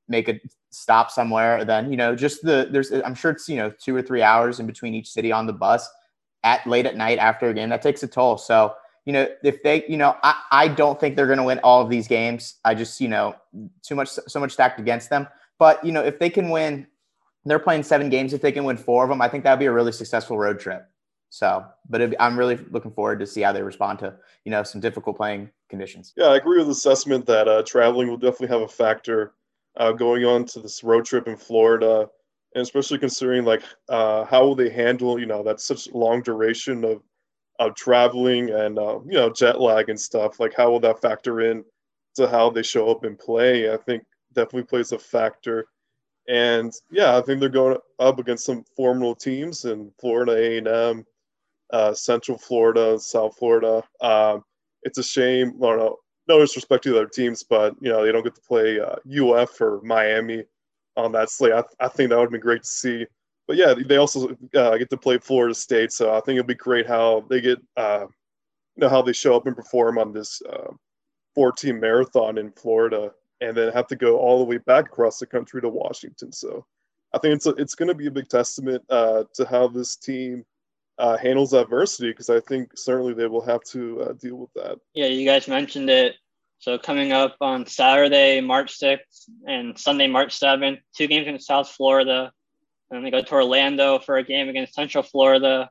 make 0.08 0.30
a 0.30 0.40
stop 0.70 1.10
somewhere, 1.10 1.66
then, 1.66 1.90
you 1.90 1.98
know, 1.98 2.16
just 2.16 2.44
the, 2.44 2.68
there's, 2.72 2.92
I'm 2.92 3.16
sure 3.16 3.32
it's, 3.32 3.50
you 3.50 3.56
know, 3.56 3.72
two 3.72 3.96
or 3.96 4.02
three 4.02 4.22
hours 4.22 4.60
in 4.60 4.68
between 4.68 4.94
each 4.94 5.10
city 5.10 5.32
on 5.32 5.48
the 5.48 5.54
bus 5.54 5.90
at 6.48 6.66
late 6.66 6.86
at 6.86 6.96
night 6.96 7.20
after 7.20 7.50
a 7.50 7.54
game. 7.54 7.70
That 7.70 7.82
takes 7.82 8.04
a 8.04 8.08
toll. 8.08 8.38
So, 8.38 8.74
you 9.06 9.14
know, 9.14 9.28
if 9.44 9.62
they, 9.64 9.86
you 9.88 9.98
know, 9.98 10.16
I, 10.24 10.34
I 10.52 10.68
don't 10.68 11.00
think 11.00 11.16
they're 11.16 11.32
going 11.34 11.44
to 11.44 11.44
win 11.44 11.60
all 11.60 11.82
of 11.82 11.90
these 11.90 12.08
games. 12.08 12.56
I 12.64 12.76
just, 12.76 13.02
you 13.02 13.08
know, 13.08 13.36
too 13.82 13.96
much, 13.96 14.10
so 14.10 14.40
much 14.40 14.52
stacked 14.52 14.80
against 14.80 15.10
them. 15.10 15.28
But, 15.60 15.84
you 15.86 15.92
know, 15.92 16.04
if 16.04 16.20
they 16.20 16.30
can 16.30 16.50
win, 16.50 16.88
they're 17.46 17.60
playing 17.60 17.84
seven 17.84 18.10
games. 18.10 18.34
If 18.34 18.42
they 18.42 18.52
can 18.52 18.64
win 18.64 18.78
four 18.78 19.04
of 19.04 19.10
them, 19.10 19.22
I 19.22 19.30
think 19.30 19.44
that 19.44 19.52
would 19.54 19.60
be 19.60 19.66
a 19.66 19.72
really 19.72 19.92
successful 19.92 20.38
road 20.38 20.60
trip. 20.60 20.88
So, 21.30 21.66
but 21.90 22.14
I'm 22.20 22.38
really 22.40 22.58
looking 22.72 22.92
forward 22.92 23.20
to 23.20 23.28
see 23.28 23.42
how 23.42 23.52
they 23.52 23.62
respond 23.62 24.00
to 24.00 24.16
you 24.46 24.52
know 24.52 24.64
some 24.64 24.80
difficult 24.80 25.18
playing 25.18 25.50
conditions. 25.70 26.14
Yeah, 26.16 26.28
I 26.28 26.38
agree 26.38 26.58
with 26.58 26.68
the 26.68 26.72
assessment 26.72 27.26
that 27.26 27.48
uh, 27.48 27.64
traveling 27.64 28.08
will 28.08 28.18
definitely 28.18 28.48
have 28.48 28.62
a 28.62 28.68
factor 28.68 29.34
uh, 29.76 29.92
going 29.92 30.24
on 30.24 30.46
to 30.46 30.62
this 30.62 30.84
road 30.84 31.06
trip 31.06 31.28
in 31.28 31.36
Florida, 31.36 32.10
and 32.56 32.62
especially 32.62 32.98
considering 32.98 33.46
like 33.46 33.64
uh, 33.90 34.26
how 34.26 34.46
will 34.46 34.56
they 34.56 34.70
handle 34.70 35.20
you 35.20 35.26
know 35.26 35.44
that 35.44 35.60
such 35.60 35.92
long 35.94 36.22
duration 36.22 36.84
of 36.84 37.02
of 37.60 37.76
traveling 37.76 38.52
and 38.52 38.78
uh, 38.78 39.00
you 39.06 39.14
know 39.14 39.32
jet 39.32 39.60
lag 39.60 39.90
and 39.90 40.00
stuff. 40.00 40.40
Like 40.40 40.54
how 40.54 40.72
will 40.72 40.80
that 40.82 41.02
factor 41.02 41.42
in 41.42 41.64
to 42.16 42.28
how 42.28 42.50
they 42.50 42.64
show 42.64 42.90
up 42.90 43.04
and 43.04 43.18
play? 43.18 43.72
I 43.72 43.78
think 43.78 44.04
definitely 44.34 44.64
plays 44.64 44.92
a 44.92 45.00
factor. 45.00 45.68
And 46.28 46.74
yeah, 46.92 47.18
I 47.18 47.22
think 47.22 47.40
they're 47.40 47.50
going 47.50 47.78
up 48.00 48.20
against 48.20 48.46
some 48.46 48.66
formidable 48.76 49.16
teams 49.16 49.66
in 49.66 49.92
Florida 50.00 50.34
A&M, 50.34 51.06
uh, 51.72 51.94
Central 51.94 52.38
Florida, 52.38 53.00
South 53.00 53.38
Florida. 53.38 53.82
Um, 54.02 54.44
it's 54.84 54.98
a 54.98 55.04
shame. 55.04 55.58
Well, 55.58 55.78
no, 55.78 55.98
no 56.28 56.40
disrespect 56.40 56.84
to 56.84 56.92
the 56.92 56.98
other 56.98 57.08
teams, 57.08 57.44
but 57.44 57.76
you 57.80 57.90
know 57.90 58.04
they 58.04 58.12
don't 58.12 58.24
get 58.24 58.36
to 58.36 58.42
play 58.42 58.80
uh, 58.80 58.96
UF 59.08 59.60
or 59.62 59.82
Miami 59.84 60.44
on 60.98 61.14
that 61.14 61.30
slate. 61.30 61.54
I, 61.54 61.64
I 61.80 61.88
think 61.88 62.10
that 62.10 62.20
would 62.20 62.32
be 62.32 62.40
great 62.40 62.64
to 62.64 62.68
see. 62.68 63.06
But 63.48 63.56
yeah, 63.56 63.74
they 63.74 63.96
also 63.96 64.36
uh, 64.56 64.78
get 64.78 64.90
to 64.90 64.98
play 64.98 65.18
Florida 65.20 65.56
State, 65.56 65.94
so 65.94 66.14
I 66.14 66.20
think 66.20 66.36
it'd 66.36 66.48
be 66.48 66.56
great 66.56 66.86
how 66.86 67.24
they 67.30 67.40
get, 67.40 67.60
uh, 67.78 68.06
you 68.76 68.82
know, 68.82 68.90
how 68.90 69.02
they 69.02 69.14
show 69.14 69.38
up 69.38 69.48
and 69.48 69.56
perform 69.56 69.98
on 69.98 70.12
this 70.12 70.42
uh, 70.50 70.74
four-team 71.34 71.80
marathon 71.80 72.38
in 72.38 72.52
Florida, 72.52 73.12
and 73.40 73.56
then 73.56 73.72
have 73.72 73.88
to 73.88 73.96
go 73.96 74.18
all 74.18 74.40
the 74.40 74.44
way 74.44 74.58
back 74.58 74.88
across 74.88 75.20
the 75.20 75.26
country 75.26 75.62
to 75.62 75.70
Washington. 75.70 76.34
So 76.34 76.66
I 77.14 77.20
think 77.20 77.36
it's 77.36 77.46
a, 77.46 77.52
it's 77.52 77.76
going 77.76 77.88
to 77.88 77.96
be 77.96 78.08
a 78.08 78.12
big 78.12 78.28
testament 78.28 78.84
uh, 78.90 79.24
to 79.36 79.46
how 79.46 79.70
this 79.70 79.96
team 79.96 80.44
uh, 80.98 81.16
handles 81.18 81.54
adversity 81.54 82.10
because 82.10 82.30
I 82.30 82.42
think 82.42 82.72
certainly 82.76 83.14
they 83.14 83.28
will 83.28 83.46
have 83.46 83.64
to 83.66 84.02
uh, 84.02 84.14
deal 84.14 84.36
with 84.36 84.52
that. 84.56 84.80
Yeah, 84.94 85.06
you 85.06 85.26
guys 85.26 85.48
mentioned 85.48 85.90
it. 85.90 86.16
So 86.60 86.78
coming 86.78 87.12
up 87.12 87.38
on 87.40 87.66
Saturday, 87.66 88.42
March 88.42 88.80
6th 88.80 89.30
and 89.48 89.78
Sunday, 89.78 90.08
March 90.08 90.40
7th, 90.40 90.80
two 90.96 91.08
games 91.08 91.28
in 91.28 91.40
South 91.40 91.70
Florida. 91.70 92.32
And 92.90 93.06
they 93.06 93.12
go 93.12 93.22
to 93.22 93.34
Orlando 93.34 94.00
for 94.00 94.18
a 94.18 94.24
game 94.24 94.50
against 94.50 94.74
Central 94.74 95.04
Florida 95.04 95.70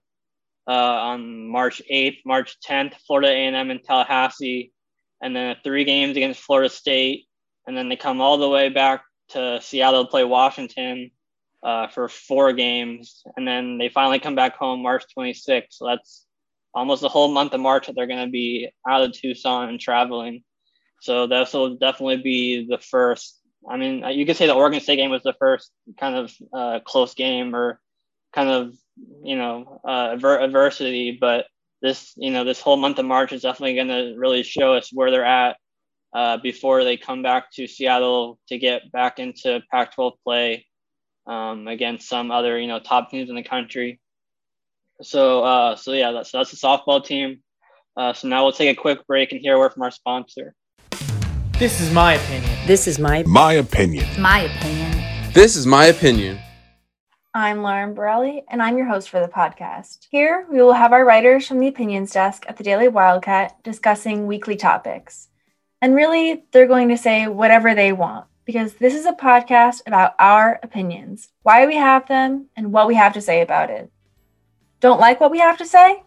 uh, 0.69 0.71
on 0.71 1.49
March 1.49 1.81
8th, 1.91 2.19
March 2.25 2.57
10th, 2.67 2.95
Florida 3.07 3.29
A&M 3.29 3.71
in 3.71 3.81
Tallahassee, 3.81 4.73
and 5.23 5.35
then 5.35 5.57
three 5.63 5.85
games 5.85 6.17
against 6.17 6.41
Florida 6.41 6.69
State, 6.69 7.27
and 7.67 7.77
then 7.77 7.89
they 7.89 7.97
come 7.97 8.21
all 8.21 8.39
the 8.39 8.49
way 8.49 8.69
back 8.69 9.03
to 9.29 9.61
Seattle 9.63 10.05
to 10.05 10.11
play 10.11 10.25
Washington 10.25 11.11
uh, 11.63 11.89
for 11.89 12.09
four 12.09 12.53
games, 12.53 13.23
and 13.37 13.47
then 13.47 13.79
they 13.79 13.89
finally 13.89 14.19
come 14.19 14.35
back 14.35 14.57
home 14.57 14.83
March 14.83 15.05
26th. 15.17 15.67
So 15.71 15.87
that's 15.87 16.27
almost 16.75 17.03
the 17.03 17.09
whole 17.09 17.29
month 17.29 17.55
of 17.55 17.61
March 17.61 17.87
that 17.87 17.97
they're 17.97 18.07
going 18.07 18.25
to 18.25 18.31
be 18.31 18.69
out 18.87 19.03
of 19.03 19.13
Tucson 19.13 19.69
and 19.69 19.81
traveling. 19.81 20.43
So 21.01 21.27
this 21.27 21.53
will 21.53 21.77
definitely 21.77 22.19
be 22.19 22.67
the 22.69 22.79
first. 22.79 23.39
I 23.69 23.77
mean, 23.77 24.05
you 24.11 24.27
could 24.27 24.37
say 24.37 24.47
the 24.47 24.55
Oregon 24.55 24.81
State 24.81 24.97
game 24.97 25.11
was 25.11 25.23
the 25.23 25.35
first 25.39 25.71
kind 25.99 26.17
of 26.17 26.35
uh, 26.53 26.81
close 26.85 27.15
game 27.15 27.55
or 27.55 27.81
kind 28.33 28.49
of 28.49 28.75
you 29.23 29.37
know 29.37 29.81
uh, 29.87 30.11
adver- 30.13 30.41
adversity, 30.41 31.17
but 31.21 31.47
this 31.83 32.13
you 32.17 32.31
know 32.31 32.45
this 32.45 32.61
whole 32.61 32.77
month 32.77 32.99
of 32.99 33.07
March 33.07 33.33
is 33.33 33.43
definitely 33.43 33.75
going 33.75 33.89
to 33.89 34.15
really 34.17 34.43
show 34.43 34.75
us 34.75 34.91
where 34.93 35.11
they're 35.11 35.25
at 35.25 35.57
uh, 36.15 36.39
before 36.39 36.85
they 36.85 36.97
come 36.97 37.23
back 37.23 37.51
to 37.53 37.67
Seattle 37.67 38.39
to 38.49 38.59
get 38.59 38.91
back 38.93 39.19
into 39.19 39.63
Pac-12 39.71 40.13
play 40.25 40.67
um, 41.27 41.69
against 41.69 42.09
some 42.09 42.31
other 42.31 42.59
you 42.59 42.69
know 42.69 42.81
top 42.81 43.11
teams 43.11 43.29
in 43.29 43.37
the 43.37 43.43
country. 43.43 44.01
So 45.03 45.45
uh, 45.45 45.77
so 45.77 45.93
yeah, 45.93 46.13
that's 46.13 46.33
that's 46.33 46.51
the 46.51 46.57
softball 46.57 47.05
team. 47.05 47.43
Uh, 47.97 48.13
so 48.13 48.29
now 48.29 48.45
we'll 48.45 48.53
take 48.53 48.77
a 48.77 48.81
quick 48.81 49.07
break 49.07 49.33
and 49.33 49.41
hear 49.41 49.55
a 49.55 49.59
word 49.59 49.73
from 49.73 49.83
our 49.83 49.91
sponsor. 49.91 50.55
This 51.59 51.81
is 51.81 51.91
my 51.91 52.13
opinion. 52.13 52.67
This 52.67 52.87
is 52.87 52.99
my 52.99 53.23
My 53.23 53.55
opinion. 53.55 54.07
My 54.21 54.41
opinion. 54.41 55.33
This 55.33 55.57
is 55.57 55.67
my 55.67 55.87
opinion. 55.87 56.39
I'm 57.33 57.63
Lauren 57.63 57.95
Borelli, 57.95 58.45
and 58.49 58.61
I'm 58.61 58.77
your 58.77 58.87
host 58.87 59.09
for 59.09 59.21
the 59.21 59.29
podcast. 59.29 60.07
Here, 60.11 60.47
we 60.51 60.61
will 60.61 60.75
have 60.75 60.93
our 60.93 61.03
writers 61.03 61.49
from 61.49 61.61
the 61.61 61.69
opinions 61.69 62.13
desk 62.13 62.45
at 62.47 62.59
the 62.59 62.63
Daily 62.63 62.89
Wildcat 62.89 63.57
discussing 63.63 64.27
weekly 64.27 64.57
topics. 64.57 65.29
And 65.81 65.95
really, 65.95 66.45
they're 66.53 66.67
going 66.67 66.91
to 66.91 66.99
say 66.99 67.27
whatever 67.27 67.75
they 67.75 67.91
want 67.91 68.27
because 68.45 68.75
this 68.75 68.95
is 68.95 69.07
a 69.07 69.13
podcast 69.13 69.81
about 69.87 70.13
our 70.19 70.61
opinions, 70.63 71.31
why 71.43 71.65
we 71.65 71.77
have 71.77 72.07
them, 72.07 72.51
and 72.55 72.71
what 72.71 72.87
we 72.87 72.97
have 72.97 73.15
to 73.15 73.23
say 73.23 73.41
about 73.41 73.71
it. 73.71 73.91
Don't 74.81 75.01
like 75.01 75.21
what 75.21 75.31
we 75.31 75.39
have 75.39 75.57
to 75.57 75.65
say? 75.65 76.03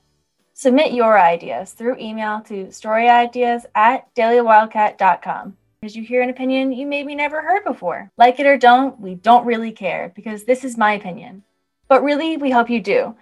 Submit 0.62 0.92
your 0.92 1.18
ideas 1.18 1.72
through 1.72 1.96
email 2.00 2.42
to 2.42 2.66
storyideas 2.66 3.64
at 3.76 4.14
dailywildcat.com. 4.14 5.56
As 5.82 5.96
you 5.96 6.04
hear 6.04 6.22
an 6.22 6.30
opinion 6.30 6.74
you 6.74 6.86
maybe 6.86 7.16
never 7.16 7.42
heard 7.42 7.64
before. 7.64 8.12
Like 8.18 8.42
it 8.42 8.46
or 8.46 8.58
don't, 8.58 9.00
we 9.00 9.16
don't 9.16 9.46
really 9.46 9.72
care 9.72 10.12
because 10.14 10.44
this 10.44 10.66
is 10.66 10.78
my 10.78 10.92
opinion. 10.92 11.44
But 11.88 12.04
really, 12.04 12.36
we 12.36 12.52
hope 12.52 12.70
you 12.70 12.82
do. 12.82 13.16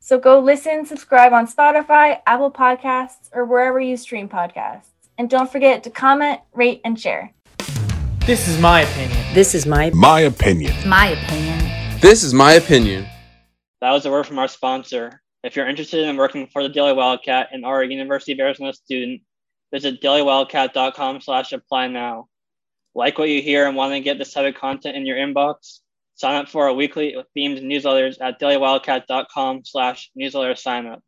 So 0.00 0.18
go 0.18 0.38
listen, 0.38 0.84
subscribe 0.84 1.32
on 1.32 1.46
Spotify, 1.46 2.20
Apple 2.26 2.50
Podcasts, 2.50 3.30
or 3.32 3.46
wherever 3.46 3.80
you 3.80 3.96
stream 3.96 4.28
podcasts. 4.28 4.90
And 5.16 5.30
don't 5.30 5.50
forget 5.50 5.82
to 5.84 5.90
comment, 5.90 6.40
rate, 6.52 6.82
and 6.84 7.00
share. 7.00 7.32
This 8.26 8.46
is 8.46 8.60
my 8.60 8.82
opinion. 8.82 9.32
This 9.32 9.54
is 9.54 9.64
my 9.64 9.88
My 9.94 10.20
opinion. 10.20 10.74
My 10.86 11.06
opinion. 11.06 12.00
This 12.02 12.22
is 12.22 12.34
my 12.34 12.52
opinion. 12.52 13.06
That 13.80 13.92
was 13.92 14.04
a 14.04 14.10
word 14.10 14.26
from 14.26 14.38
our 14.38 14.46
sponsor. 14.46 15.21
If 15.42 15.56
you're 15.56 15.68
interested 15.68 16.06
in 16.06 16.16
working 16.16 16.46
for 16.46 16.62
the 16.62 16.68
Daily 16.68 16.92
Wildcat 16.92 17.48
and 17.50 17.64
are 17.64 17.82
a 17.82 17.88
University 17.88 18.32
of 18.32 18.38
Arizona 18.38 18.72
student, 18.72 19.22
visit 19.72 20.00
dailywildcat.com 20.00 21.20
slash 21.20 21.52
apply 21.52 21.88
now. 21.88 22.28
Like 22.94 23.18
what 23.18 23.28
you 23.28 23.42
hear 23.42 23.66
and 23.66 23.76
want 23.76 23.92
to 23.92 24.00
get 24.00 24.18
this 24.18 24.32
type 24.32 24.54
of 24.54 24.60
content 24.60 24.96
in 24.96 25.04
your 25.04 25.16
inbox? 25.16 25.80
Sign 26.14 26.36
up 26.36 26.48
for 26.48 26.68
our 26.68 26.74
weekly 26.74 27.16
themed 27.36 27.60
newsletters 27.60 28.18
at 28.20 28.40
dailywildcat.com 28.40 29.64
slash 29.64 30.10
newsletter 30.14 30.54
sign 30.54 30.86
up. 30.86 31.02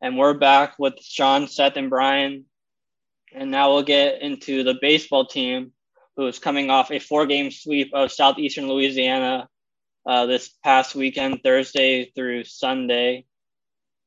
And 0.00 0.18
we're 0.18 0.34
back 0.34 0.74
with 0.80 0.94
Sean, 1.00 1.46
Seth, 1.46 1.76
and 1.76 1.90
Brian. 1.90 2.46
And 3.32 3.52
now 3.52 3.72
we'll 3.72 3.84
get 3.84 4.22
into 4.22 4.64
the 4.64 4.74
baseball 4.80 5.26
team, 5.26 5.72
who 6.16 6.26
is 6.26 6.40
coming 6.40 6.68
off 6.68 6.90
a 6.90 6.98
four 6.98 7.26
game 7.26 7.52
sweep 7.52 7.94
of 7.94 8.10
Southeastern 8.10 8.66
Louisiana 8.66 9.48
uh, 10.06 10.26
this 10.26 10.50
past 10.62 10.94
weekend, 10.94 11.40
Thursday 11.42 12.10
through 12.14 12.44
Sunday. 12.44 13.26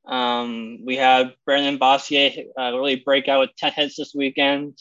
Um, 0.07 0.79
we 0.85 0.95
had 0.95 1.33
Branden 1.47 1.77
Boissiere 1.77 2.45
uh, 2.57 2.77
really 2.77 2.95
break 2.95 3.27
out 3.27 3.41
with 3.41 3.55
10 3.57 3.73
hits 3.73 3.97
this 3.97 4.13
weekend. 4.15 4.77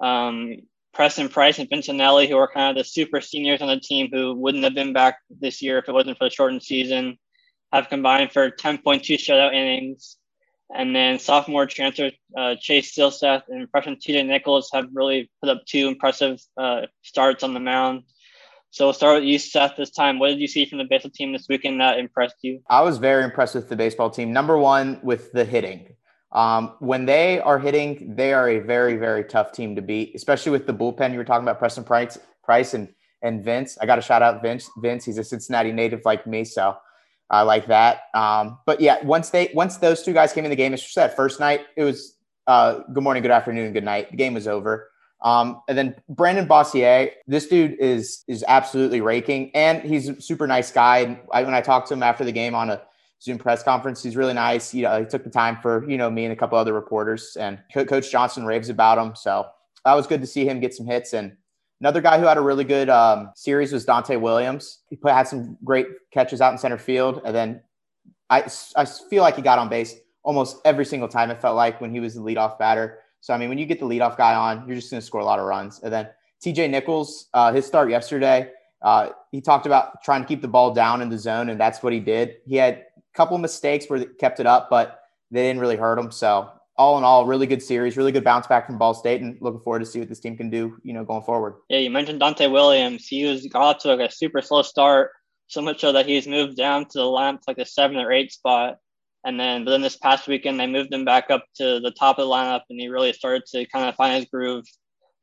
Um, 0.00 0.56
Preston 0.94 1.28
Price 1.28 1.58
and 1.58 1.68
Vince 1.68 1.88
Vannelli, 1.88 2.28
who 2.28 2.36
are 2.38 2.50
kind 2.50 2.70
of 2.70 2.82
the 2.82 2.88
super 2.88 3.20
seniors 3.20 3.60
on 3.60 3.68
the 3.68 3.80
team 3.80 4.08
who 4.12 4.34
wouldn't 4.34 4.64
have 4.64 4.74
been 4.74 4.92
back 4.92 5.18
this 5.28 5.60
year 5.60 5.78
if 5.78 5.88
it 5.88 5.92
wasn't 5.92 6.16
for 6.16 6.24
the 6.24 6.30
shortened 6.30 6.62
season, 6.62 7.18
have 7.72 7.88
combined 7.88 8.32
for 8.32 8.50
10.2 8.50 9.02
shutout 9.16 9.52
innings. 9.52 10.16
And 10.74 10.94
then 10.94 11.18
sophomore 11.18 11.66
transfer 11.66 12.10
uh, 12.36 12.54
Chase 12.58 12.94
Silseth 12.94 13.42
and 13.48 13.68
freshman 13.70 13.96
TJ 13.96 14.26
Nichols 14.26 14.70
have 14.72 14.86
really 14.94 15.30
put 15.42 15.50
up 15.50 15.64
two 15.66 15.88
impressive 15.88 16.40
uh, 16.56 16.82
starts 17.02 17.42
on 17.42 17.54
the 17.54 17.60
mound. 17.60 18.04
So 18.74 18.86
we'll 18.86 18.92
start 18.92 19.20
with 19.20 19.28
you, 19.28 19.38
Seth, 19.38 19.76
this 19.76 19.90
time. 19.90 20.18
What 20.18 20.30
did 20.30 20.40
you 20.40 20.48
see 20.48 20.64
from 20.64 20.78
the 20.78 20.84
baseball 20.84 21.12
team 21.12 21.32
this 21.32 21.46
weekend 21.48 21.80
that 21.80 21.96
impressed 21.96 22.34
you? 22.42 22.60
I 22.68 22.80
was 22.80 22.98
very 22.98 23.22
impressed 23.22 23.54
with 23.54 23.68
the 23.68 23.76
baseball 23.76 24.10
team. 24.10 24.32
Number 24.32 24.58
one, 24.58 24.98
with 25.00 25.30
the 25.30 25.44
hitting. 25.44 25.94
Um, 26.32 26.74
when 26.80 27.06
they 27.06 27.38
are 27.38 27.60
hitting, 27.60 28.16
they 28.16 28.32
are 28.32 28.48
a 28.48 28.58
very, 28.58 28.96
very 28.96 29.22
tough 29.22 29.52
team 29.52 29.76
to 29.76 29.82
beat, 29.82 30.16
especially 30.16 30.50
with 30.50 30.66
the 30.66 30.74
bullpen. 30.74 31.12
You 31.12 31.18
were 31.18 31.24
talking 31.24 31.44
about 31.44 31.60
Preston 31.60 31.84
Price, 31.84 32.18
Price 32.42 32.74
and, 32.74 32.88
and 33.22 33.44
Vince. 33.44 33.78
I 33.80 33.86
got 33.86 33.94
to 33.94 34.02
shout 34.02 34.22
out 34.22 34.42
Vince. 34.42 34.68
Vince, 34.78 35.04
he's 35.04 35.18
a 35.18 35.24
Cincinnati 35.24 35.70
native 35.70 36.00
like 36.04 36.26
me, 36.26 36.42
so 36.42 36.76
I 37.30 37.42
like 37.42 37.68
that. 37.68 38.00
Um, 38.12 38.58
but 38.66 38.80
yeah, 38.80 39.04
once 39.04 39.30
they 39.30 39.52
once 39.54 39.76
those 39.76 40.02
two 40.02 40.12
guys 40.12 40.32
came 40.32 40.42
in 40.46 40.50
the 40.50 40.56
game, 40.56 40.74
especially 40.74 41.02
that 41.02 41.14
first 41.14 41.38
night, 41.38 41.60
it 41.76 41.84
was 41.84 42.16
uh, 42.48 42.80
good 42.92 43.04
morning, 43.04 43.22
good 43.22 43.30
afternoon, 43.30 43.72
good 43.72 43.84
night. 43.84 44.10
The 44.10 44.16
game 44.16 44.34
was 44.34 44.48
over. 44.48 44.90
Um, 45.24 45.62
and 45.68 45.76
then 45.76 45.94
Branden 46.12 46.46
Boissiere, 46.46 47.12
this 47.26 47.46
dude 47.46 47.76
is 47.80 48.24
is 48.28 48.44
absolutely 48.46 49.00
raking, 49.00 49.50
and 49.54 49.82
he's 49.82 50.10
a 50.10 50.20
super 50.20 50.46
nice 50.46 50.70
guy. 50.70 50.98
And 50.98 51.18
I, 51.32 51.42
when 51.42 51.54
I 51.54 51.62
talked 51.62 51.88
to 51.88 51.94
him 51.94 52.02
after 52.02 52.24
the 52.24 52.32
game 52.32 52.54
on 52.54 52.68
a 52.68 52.82
Zoom 53.22 53.38
press 53.38 53.62
conference, 53.62 54.02
he's 54.02 54.16
really 54.16 54.34
nice. 54.34 54.74
You 54.74 54.82
know, 54.82 55.00
he 55.00 55.06
took 55.06 55.24
the 55.24 55.30
time 55.30 55.56
for 55.62 55.88
you 55.90 55.96
know 55.96 56.10
me 56.10 56.24
and 56.24 56.32
a 56.32 56.36
couple 56.36 56.58
other 56.58 56.74
reporters, 56.74 57.38
and 57.40 57.58
Co- 57.72 57.86
Coach 57.86 58.12
Johnson 58.12 58.44
raves 58.44 58.68
about 58.68 58.98
him. 58.98 59.16
So 59.16 59.46
that 59.86 59.94
was 59.94 60.06
good 60.06 60.20
to 60.20 60.26
see 60.26 60.46
him 60.46 60.60
get 60.60 60.74
some 60.74 60.86
hits. 60.86 61.14
And 61.14 61.34
another 61.80 62.02
guy 62.02 62.18
who 62.18 62.26
had 62.26 62.36
a 62.36 62.42
really 62.42 62.64
good 62.64 62.90
um, 62.90 63.30
series 63.34 63.72
was 63.72 63.86
Dante 63.86 64.16
Williams. 64.16 64.80
He 64.90 64.96
put, 64.96 65.12
had 65.12 65.26
some 65.26 65.56
great 65.64 65.86
catches 66.12 66.42
out 66.42 66.52
in 66.52 66.58
center 66.58 66.78
field, 66.78 67.22
and 67.24 67.34
then 67.34 67.62
I 68.28 68.44
I 68.76 68.84
feel 68.84 69.22
like 69.22 69.36
he 69.36 69.42
got 69.42 69.58
on 69.58 69.70
base 69.70 69.94
almost 70.22 70.58
every 70.66 70.84
single 70.84 71.08
time. 71.08 71.30
It 71.30 71.40
felt 71.40 71.56
like 71.56 71.80
when 71.80 71.92
he 71.92 72.00
was 72.00 72.14
the 72.14 72.20
leadoff 72.20 72.58
batter. 72.58 72.98
So, 73.24 73.32
I 73.32 73.38
mean, 73.38 73.48
when 73.48 73.56
you 73.56 73.64
get 73.64 73.80
the 73.80 73.86
leadoff 73.86 74.18
guy 74.18 74.34
on, 74.34 74.68
you're 74.68 74.76
just 74.76 74.90
going 74.90 75.00
to 75.00 75.06
score 75.06 75.22
a 75.22 75.24
lot 75.24 75.38
of 75.38 75.46
runs. 75.46 75.80
And 75.82 75.90
then 75.90 76.10
TJ 76.44 76.68
Nichols, 76.68 77.30
uh, 77.32 77.54
his 77.54 77.64
start 77.64 77.88
yesterday, 77.88 78.50
uh, 78.82 79.12
he 79.32 79.40
talked 79.40 79.64
about 79.64 80.02
trying 80.04 80.20
to 80.20 80.28
keep 80.28 80.42
the 80.42 80.48
ball 80.48 80.74
down 80.74 81.00
in 81.00 81.08
the 81.08 81.16
zone, 81.16 81.48
and 81.48 81.58
that's 81.58 81.82
what 81.82 81.94
he 81.94 82.00
did. 82.00 82.36
He 82.46 82.56
had 82.56 82.74
a 82.74 83.16
couple 83.16 83.38
mistakes 83.38 83.86
where 83.88 84.00
he 84.00 84.04
kept 84.20 84.40
it 84.40 84.46
up, 84.46 84.68
but 84.68 85.00
they 85.30 85.40
didn't 85.40 85.62
really 85.62 85.76
hurt 85.76 85.98
him. 85.98 86.10
So, 86.10 86.50
all 86.76 86.98
in 86.98 87.04
all, 87.04 87.24
really 87.24 87.46
good 87.46 87.62
series, 87.62 87.96
really 87.96 88.12
good 88.12 88.24
bounce 88.24 88.46
back 88.46 88.66
from 88.66 88.76
Ball 88.76 88.92
State, 88.92 89.22
and 89.22 89.38
looking 89.40 89.60
forward 89.60 89.78
to 89.78 89.86
see 89.86 90.00
what 90.00 90.10
this 90.10 90.20
team 90.20 90.36
can 90.36 90.50
do, 90.50 90.76
you 90.82 90.92
know, 90.92 91.02
going 91.02 91.22
forward. 91.22 91.54
Yeah, 91.70 91.78
you 91.78 91.88
mentioned 91.88 92.20
Dante 92.20 92.46
Williams. 92.46 93.06
He 93.06 93.24
was 93.24 93.46
got 93.46 93.62
off 93.62 93.78
to 93.84 93.94
like 93.94 94.10
a 94.10 94.12
super 94.12 94.42
slow 94.42 94.60
start, 94.60 95.12
so 95.46 95.62
much 95.62 95.80
so 95.80 95.92
that 95.92 96.04
he's 96.04 96.26
moved 96.26 96.58
down 96.58 96.84
to 96.90 96.98
the 96.98 97.06
lamp 97.06 97.40
like 97.48 97.56
the 97.56 97.64
seven 97.64 97.96
or 97.96 98.12
eight 98.12 98.32
spot. 98.32 98.76
And 99.24 99.40
then, 99.40 99.64
but 99.64 99.70
then 99.70 99.80
this 99.80 99.96
past 99.96 100.28
weekend, 100.28 100.60
they 100.60 100.66
moved 100.66 100.92
him 100.92 101.04
back 101.04 101.30
up 101.30 101.44
to 101.56 101.80
the 101.80 101.92
top 101.98 102.18
of 102.18 102.26
the 102.26 102.30
lineup, 102.30 102.62
and 102.68 102.78
he 102.78 102.88
really 102.88 103.12
started 103.12 103.44
to 103.52 103.66
kind 103.66 103.88
of 103.88 103.94
find 103.94 104.16
his 104.16 104.26
groove. 104.26 104.64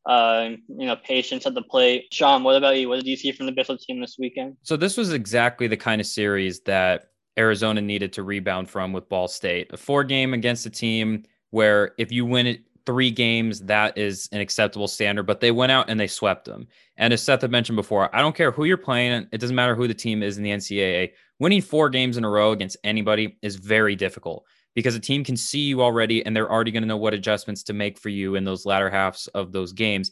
Uh, 0.07 0.49
you 0.67 0.87
know, 0.87 0.95
patience 0.95 1.45
at 1.45 1.53
the 1.53 1.61
plate. 1.61 2.05
Sean, 2.11 2.43
what 2.43 2.55
about 2.55 2.75
you? 2.75 2.89
What 2.89 2.95
did 2.95 3.05
you 3.05 3.15
see 3.15 3.31
from 3.31 3.45
the 3.45 3.51
Bissell 3.51 3.77
team 3.77 4.01
this 4.01 4.15
weekend? 4.17 4.57
So 4.63 4.75
this 4.75 4.97
was 4.97 5.13
exactly 5.13 5.67
the 5.67 5.77
kind 5.77 6.01
of 6.01 6.07
series 6.07 6.61
that 6.61 7.11
Arizona 7.37 7.81
needed 7.81 8.11
to 8.13 8.23
rebound 8.23 8.67
from 8.67 8.93
with 8.93 9.07
Ball 9.09 9.27
State. 9.27 9.71
A 9.71 9.77
four 9.77 10.03
game 10.03 10.33
against 10.33 10.65
a 10.65 10.71
team 10.71 11.23
where 11.51 11.93
if 11.99 12.11
you 12.11 12.25
win 12.25 12.47
it 12.47 12.61
three 12.85 13.11
games, 13.11 13.61
that 13.61 13.97
is 13.97 14.27
an 14.31 14.41
acceptable 14.41 14.87
standard. 14.87 15.23
But 15.23 15.39
they 15.39 15.51
went 15.51 15.71
out 15.71 15.89
and 15.89 15.99
they 15.99 16.07
swept 16.07 16.45
them. 16.45 16.67
And 16.97 17.13
as 17.13 17.21
Seth 17.21 17.41
had 17.41 17.51
mentioned 17.51 17.75
before, 17.75 18.13
I 18.15 18.21
don't 18.21 18.35
care 18.35 18.51
who 18.51 18.65
you're 18.65 18.77
playing. 18.77 19.27
It 19.31 19.37
doesn't 19.37 19.55
matter 19.55 19.75
who 19.75 19.87
the 19.87 19.93
team 19.93 20.23
is 20.23 20.37
in 20.37 20.43
the 20.43 20.51
NCAA. 20.51 21.11
Winning 21.41 21.63
four 21.63 21.89
games 21.89 22.17
in 22.17 22.23
a 22.23 22.29
row 22.29 22.51
against 22.51 22.77
anybody 22.83 23.35
is 23.41 23.55
very 23.55 23.95
difficult 23.95 24.45
because 24.75 24.93
a 24.93 24.99
team 24.99 25.23
can 25.23 25.35
see 25.35 25.61
you 25.61 25.81
already 25.81 26.23
and 26.23 26.35
they're 26.35 26.51
already 26.51 26.69
going 26.69 26.83
to 26.83 26.87
know 26.87 26.97
what 26.97 27.15
adjustments 27.15 27.63
to 27.63 27.73
make 27.73 27.97
for 27.97 28.09
you 28.09 28.35
in 28.35 28.43
those 28.43 28.63
latter 28.63 28.91
halves 28.91 29.25
of 29.29 29.51
those 29.51 29.73
games. 29.73 30.11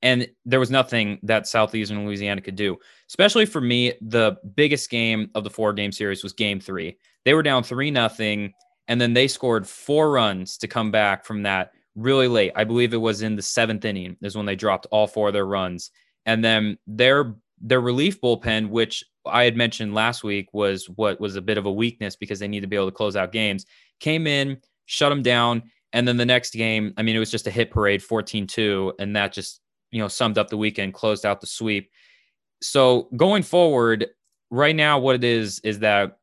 And 0.00 0.28
there 0.44 0.60
was 0.60 0.70
nothing 0.70 1.18
that 1.24 1.48
Southeastern 1.48 2.06
Louisiana 2.06 2.40
could 2.40 2.54
do. 2.54 2.78
Especially 3.08 3.46
for 3.46 3.60
me, 3.60 3.94
the 4.00 4.36
biggest 4.54 4.90
game 4.90 5.28
of 5.34 5.42
the 5.42 5.50
four 5.50 5.72
game 5.72 5.90
series 5.90 6.22
was 6.22 6.32
game 6.32 6.60
three. 6.60 6.96
They 7.24 7.34
were 7.34 7.42
down 7.42 7.64
three 7.64 7.90
nothing, 7.90 8.52
and 8.86 9.00
then 9.00 9.12
they 9.12 9.26
scored 9.26 9.66
four 9.66 10.12
runs 10.12 10.56
to 10.58 10.68
come 10.68 10.92
back 10.92 11.24
from 11.24 11.42
that 11.42 11.72
really 11.96 12.28
late. 12.28 12.52
I 12.54 12.62
believe 12.62 12.94
it 12.94 12.98
was 12.98 13.22
in 13.22 13.34
the 13.34 13.42
seventh 13.42 13.84
inning 13.84 14.16
is 14.22 14.36
when 14.36 14.46
they 14.46 14.54
dropped 14.54 14.86
all 14.92 15.08
four 15.08 15.26
of 15.26 15.34
their 15.34 15.46
runs. 15.46 15.90
And 16.26 16.44
then 16.44 16.78
their 16.86 17.34
their 17.60 17.80
relief 17.80 18.20
bullpen, 18.20 18.68
which 18.68 19.04
I 19.26 19.44
had 19.44 19.56
mentioned 19.56 19.94
last 19.94 20.24
week 20.24 20.48
was 20.52 20.86
what 20.88 21.20
was 21.20 21.36
a 21.36 21.42
bit 21.42 21.58
of 21.58 21.66
a 21.66 21.72
weakness 21.72 22.16
because 22.16 22.38
they 22.38 22.48
need 22.48 22.60
to 22.60 22.66
be 22.66 22.76
able 22.76 22.86
to 22.86 22.92
close 22.92 23.16
out 23.16 23.32
games. 23.32 23.66
Came 24.00 24.26
in, 24.26 24.58
shut 24.86 25.10
them 25.10 25.22
down, 25.22 25.62
and 25.92 26.06
then 26.06 26.16
the 26.16 26.26
next 26.26 26.52
game, 26.52 26.94
I 26.96 27.02
mean, 27.02 27.16
it 27.16 27.18
was 27.18 27.30
just 27.30 27.46
a 27.46 27.50
hit 27.50 27.70
parade, 27.70 28.00
14-2, 28.00 28.92
and 28.98 29.14
that 29.16 29.32
just 29.32 29.60
you 29.90 30.00
know 30.00 30.08
summed 30.08 30.38
up 30.38 30.48
the 30.48 30.56
weekend, 30.56 30.94
closed 30.94 31.26
out 31.26 31.40
the 31.40 31.46
sweep. 31.46 31.90
So 32.62 33.08
going 33.16 33.42
forward, 33.42 34.06
right 34.50 34.76
now, 34.76 34.98
what 34.98 35.16
it 35.16 35.24
is 35.24 35.60
is 35.60 35.78
that 35.80 36.18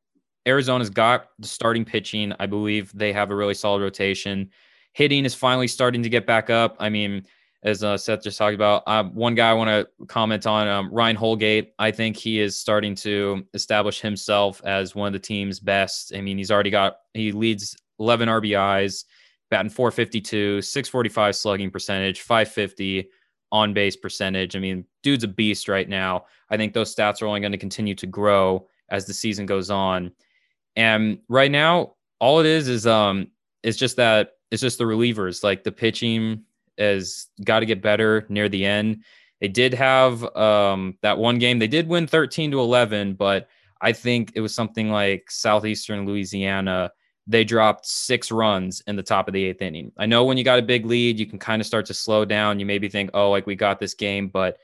Arizona's 0.47 0.89
got 0.89 1.29
the 1.39 1.47
starting 1.47 1.83
pitching. 1.83 2.33
I 2.39 2.45
believe 2.45 2.91
they 2.93 3.11
have 3.13 3.31
a 3.31 3.35
really 3.35 3.53
solid 3.53 3.81
rotation. 3.81 4.49
Hitting 4.93 5.25
is 5.25 5.35
finally 5.35 5.67
starting 5.67 6.03
to 6.03 6.09
get 6.09 6.25
back 6.25 6.49
up. 6.49 6.75
I 6.79 6.89
mean, 6.89 7.25
as 7.67 7.83
uh, 7.83 7.97
Seth 7.97 8.23
just 8.23 8.37
talked 8.37 8.55
about. 8.55 8.81
Um, 8.87 9.13
one 9.13 9.35
guy 9.35 9.49
I 9.49 9.53
want 9.53 9.69
to 9.69 10.05
comment 10.05 10.47
on 10.47 10.69
um, 10.69 10.89
Ryan 10.89 11.17
Holgate. 11.17 11.73
I 11.77 11.91
think 11.91 12.15
he 12.15 12.39
is 12.39 12.57
starting 12.57 12.95
to 12.95 13.45
establish 13.53 13.99
himself 13.99 14.61
as 14.63 14.95
one 14.95 15.07
of 15.07 15.13
the 15.13 15.19
team's 15.19 15.59
best. 15.59 16.15
I 16.15 16.21
mean, 16.21 16.37
he's 16.37 16.49
already 16.49 16.69
got 16.69 16.95
he 17.13 17.33
leads 17.33 17.75
11 17.99 18.29
RBIs, 18.29 19.03
batting 19.49 19.69
452, 19.69 20.61
645 20.61 21.35
slugging 21.35 21.69
percentage, 21.69 22.21
550 22.21 23.09
on 23.51 23.73
base 23.73 23.97
percentage. 23.97 24.55
I 24.55 24.59
mean, 24.59 24.85
dude's 25.03 25.25
a 25.25 25.27
beast 25.27 25.67
right 25.67 25.89
now. 25.89 26.25
I 26.49 26.55
think 26.55 26.73
those 26.73 26.95
stats 26.95 27.21
are 27.21 27.27
only 27.27 27.41
going 27.41 27.51
to 27.51 27.57
continue 27.57 27.95
to 27.95 28.07
grow 28.07 28.67
as 28.89 29.05
the 29.05 29.13
season 29.13 29.45
goes 29.45 29.69
on. 29.69 30.13
And 30.77 31.19
right 31.27 31.51
now, 31.51 31.95
all 32.19 32.39
it 32.39 32.45
is 32.45 32.69
is 32.69 32.87
um 32.87 33.27
it's 33.61 33.77
just 33.77 33.97
that 33.97 34.31
it's 34.51 34.61
just 34.61 34.77
the 34.77 34.85
relievers, 34.85 35.43
like 35.43 35.65
the 35.65 35.71
pitching 35.73 36.43
has 36.77 37.27
got 37.43 37.61
to 37.61 37.65
get 37.65 37.81
better 37.81 38.25
near 38.29 38.49
the 38.49 38.65
end. 38.65 39.03
They 39.41 39.47
did 39.47 39.73
have 39.73 40.23
um, 40.35 40.97
that 41.01 41.17
one 41.17 41.37
game. 41.37 41.59
They 41.59 41.67
did 41.67 41.87
win 41.87 42.07
13 42.07 42.51
to 42.51 42.59
11, 42.59 43.13
but 43.13 43.47
I 43.81 43.91
think 43.91 44.31
it 44.35 44.41
was 44.41 44.55
something 44.55 44.89
like 44.89 45.29
Southeastern 45.29 46.05
Louisiana. 46.05 46.91
They 47.27 47.43
dropped 47.43 47.85
six 47.85 48.31
runs 48.31 48.81
in 48.87 48.95
the 48.95 49.03
top 49.03 49.27
of 49.27 49.33
the 49.33 49.43
eighth 49.43 49.61
inning. 49.61 49.91
I 49.97 50.05
know 50.05 50.23
when 50.23 50.37
you 50.37 50.43
got 50.43 50.59
a 50.59 50.63
big 50.63 50.85
lead, 50.85 51.19
you 51.19 51.25
can 51.25 51.39
kind 51.39 51.61
of 51.61 51.65
start 51.65 51.85
to 51.87 51.93
slow 51.93 52.25
down. 52.25 52.59
You 52.59 52.65
maybe 52.65 52.89
think, 52.89 53.11
oh, 53.13 53.29
like 53.29 53.45
we 53.45 53.55
got 53.55 53.79
this 53.79 53.93
game, 53.93 54.29
but 54.29 54.57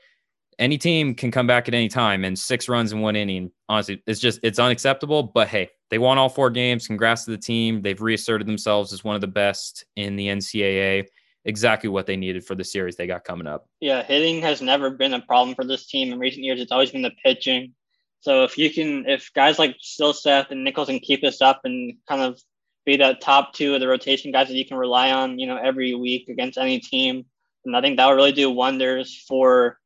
any 0.58 0.78
team 0.78 1.14
can 1.14 1.30
come 1.30 1.46
back 1.46 1.68
at 1.68 1.74
any 1.74 1.88
time. 1.88 2.24
And 2.24 2.38
six 2.38 2.68
runs 2.68 2.92
in 2.92 3.00
one 3.00 3.16
inning, 3.16 3.50
honestly, 3.68 4.02
it's 4.06 4.20
just 4.20 4.40
it's 4.42 4.58
unacceptable. 4.58 5.22
But 5.22 5.48
hey, 5.48 5.70
they 5.90 5.98
won 5.98 6.18
all 6.18 6.28
four 6.28 6.50
games. 6.50 6.86
Congrats 6.86 7.24
to 7.24 7.32
the 7.32 7.38
team. 7.38 7.82
They've 7.82 8.00
reasserted 8.00 8.46
themselves 8.46 8.92
as 8.92 9.04
one 9.04 9.14
of 9.14 9.20
the 9.20 9.26
best 9.26 9.84
in 9.96 10.16
the 10.16 10.28
NCAA 10.28 11.06
exactly 11.44 11.90
what 11.90 12.06
they 12.06 12.16
needed 12.16 12.44
for 12.44 12.54
the 12.54 12.64
series 12.64 12.96
they 12.96 13.06
got 13.06 13.24
coming 13.24 13.46
up. 13.46 13.66
Yeah, 13.80 14.02
hitting 14.02 14.40
has 14.42 14.62
never 14.62 14.90
been 14.90 15.14
a 15.14 15.20
problem 15.20 15.54
for 15.54 15.64
this 15.64 15.86
team 15.86 16.12
in 16.12 16.18
recent 16.18 16.44
years. 16.44 16.60
It's 16.60 16.72
always 16.72 16.90
been 16.90 17.02
the 17.02 17.12
pitching. 17.24 17.74
So 18.20 18.44
if 18.44 18.56
you 18.56 18.70
can, 18.70 19.06
if 19.06 19.30
guys 19.34 19.58
like 19.58 19.76
Silseth 19.82 20.50
and 20.50 20.64
Nichols 20.64 20.88
can 20.88 20.98
keep 20.98 21.20
this 21.20 21.42
up 21.42 21.60
and 21.64 21.94
kind 22.08 22.22
of 22.22 22.40
be 22.86 22.96
that 22.96 23.20
top 23.20 23.52
two 23.52 23.74
of 23.74 23.80
the 23.80 23.88
rotation 23.88 24.32
guys 24.32 24.48
that 24.48 24.54
you 24.54 24.66
can 24.66 24.78
rely 24.78 25.12
on, 25.12 25.38
you 25.38 25.46
know, 25.46 25.58
every 25.58 25.94
week 25.94 26.28
against 26.28 26.58
any 26.58 26.80
team, 26.80 27.26
and 27.64 27.76
I 27.76 27.80
think 27.80 27.96
that 27.96 28.06
will 28.06 28.14
really 28.14 28.32
do 28.32 28.50
wonders 28.50 29.24
for, 29.28 29.78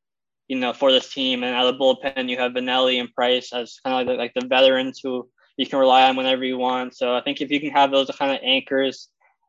you 0.47 0.59
know, 0.59 0.73
for 0.73 0.93
this 0.93 1.13
team. 1.13 1.43
And 1.43 1.55
out 1.55 1.67
of 1.67 1.77
the 1.77 1.85
bullpen, 1.85 2.29
you 2.29 2.37
have 2.39 2.53
Vannelli 2.53 3.01
and 3.01 3.13
Price 3.13 3.53
as 3.53 3.81
kind 3.85 3.95
of 3.95 4.07
like 4.07 4.07
the, 4.07 4.23
like 4.23 4.35
the 4.35 4.47
veterans 4.47 5.01
who 5.03 5.29
you 5.57 5.67
can 5.67 5.79
rely 5.79 6.09
on 6.09 6.17
whenever 6.17 6.45
you 6.45 6.59
want. 6.59 6.97
So 6.97 7.15
I 7.17 7.21
think 7.21 7.41
if 7.41 7.51
you 7.51 7.61
can 7.61 7.71
have 7.71 7.91
those 7.91 8.11
kind 8.17 8.33
of 8.33 8.39
anchors 8.45 9.09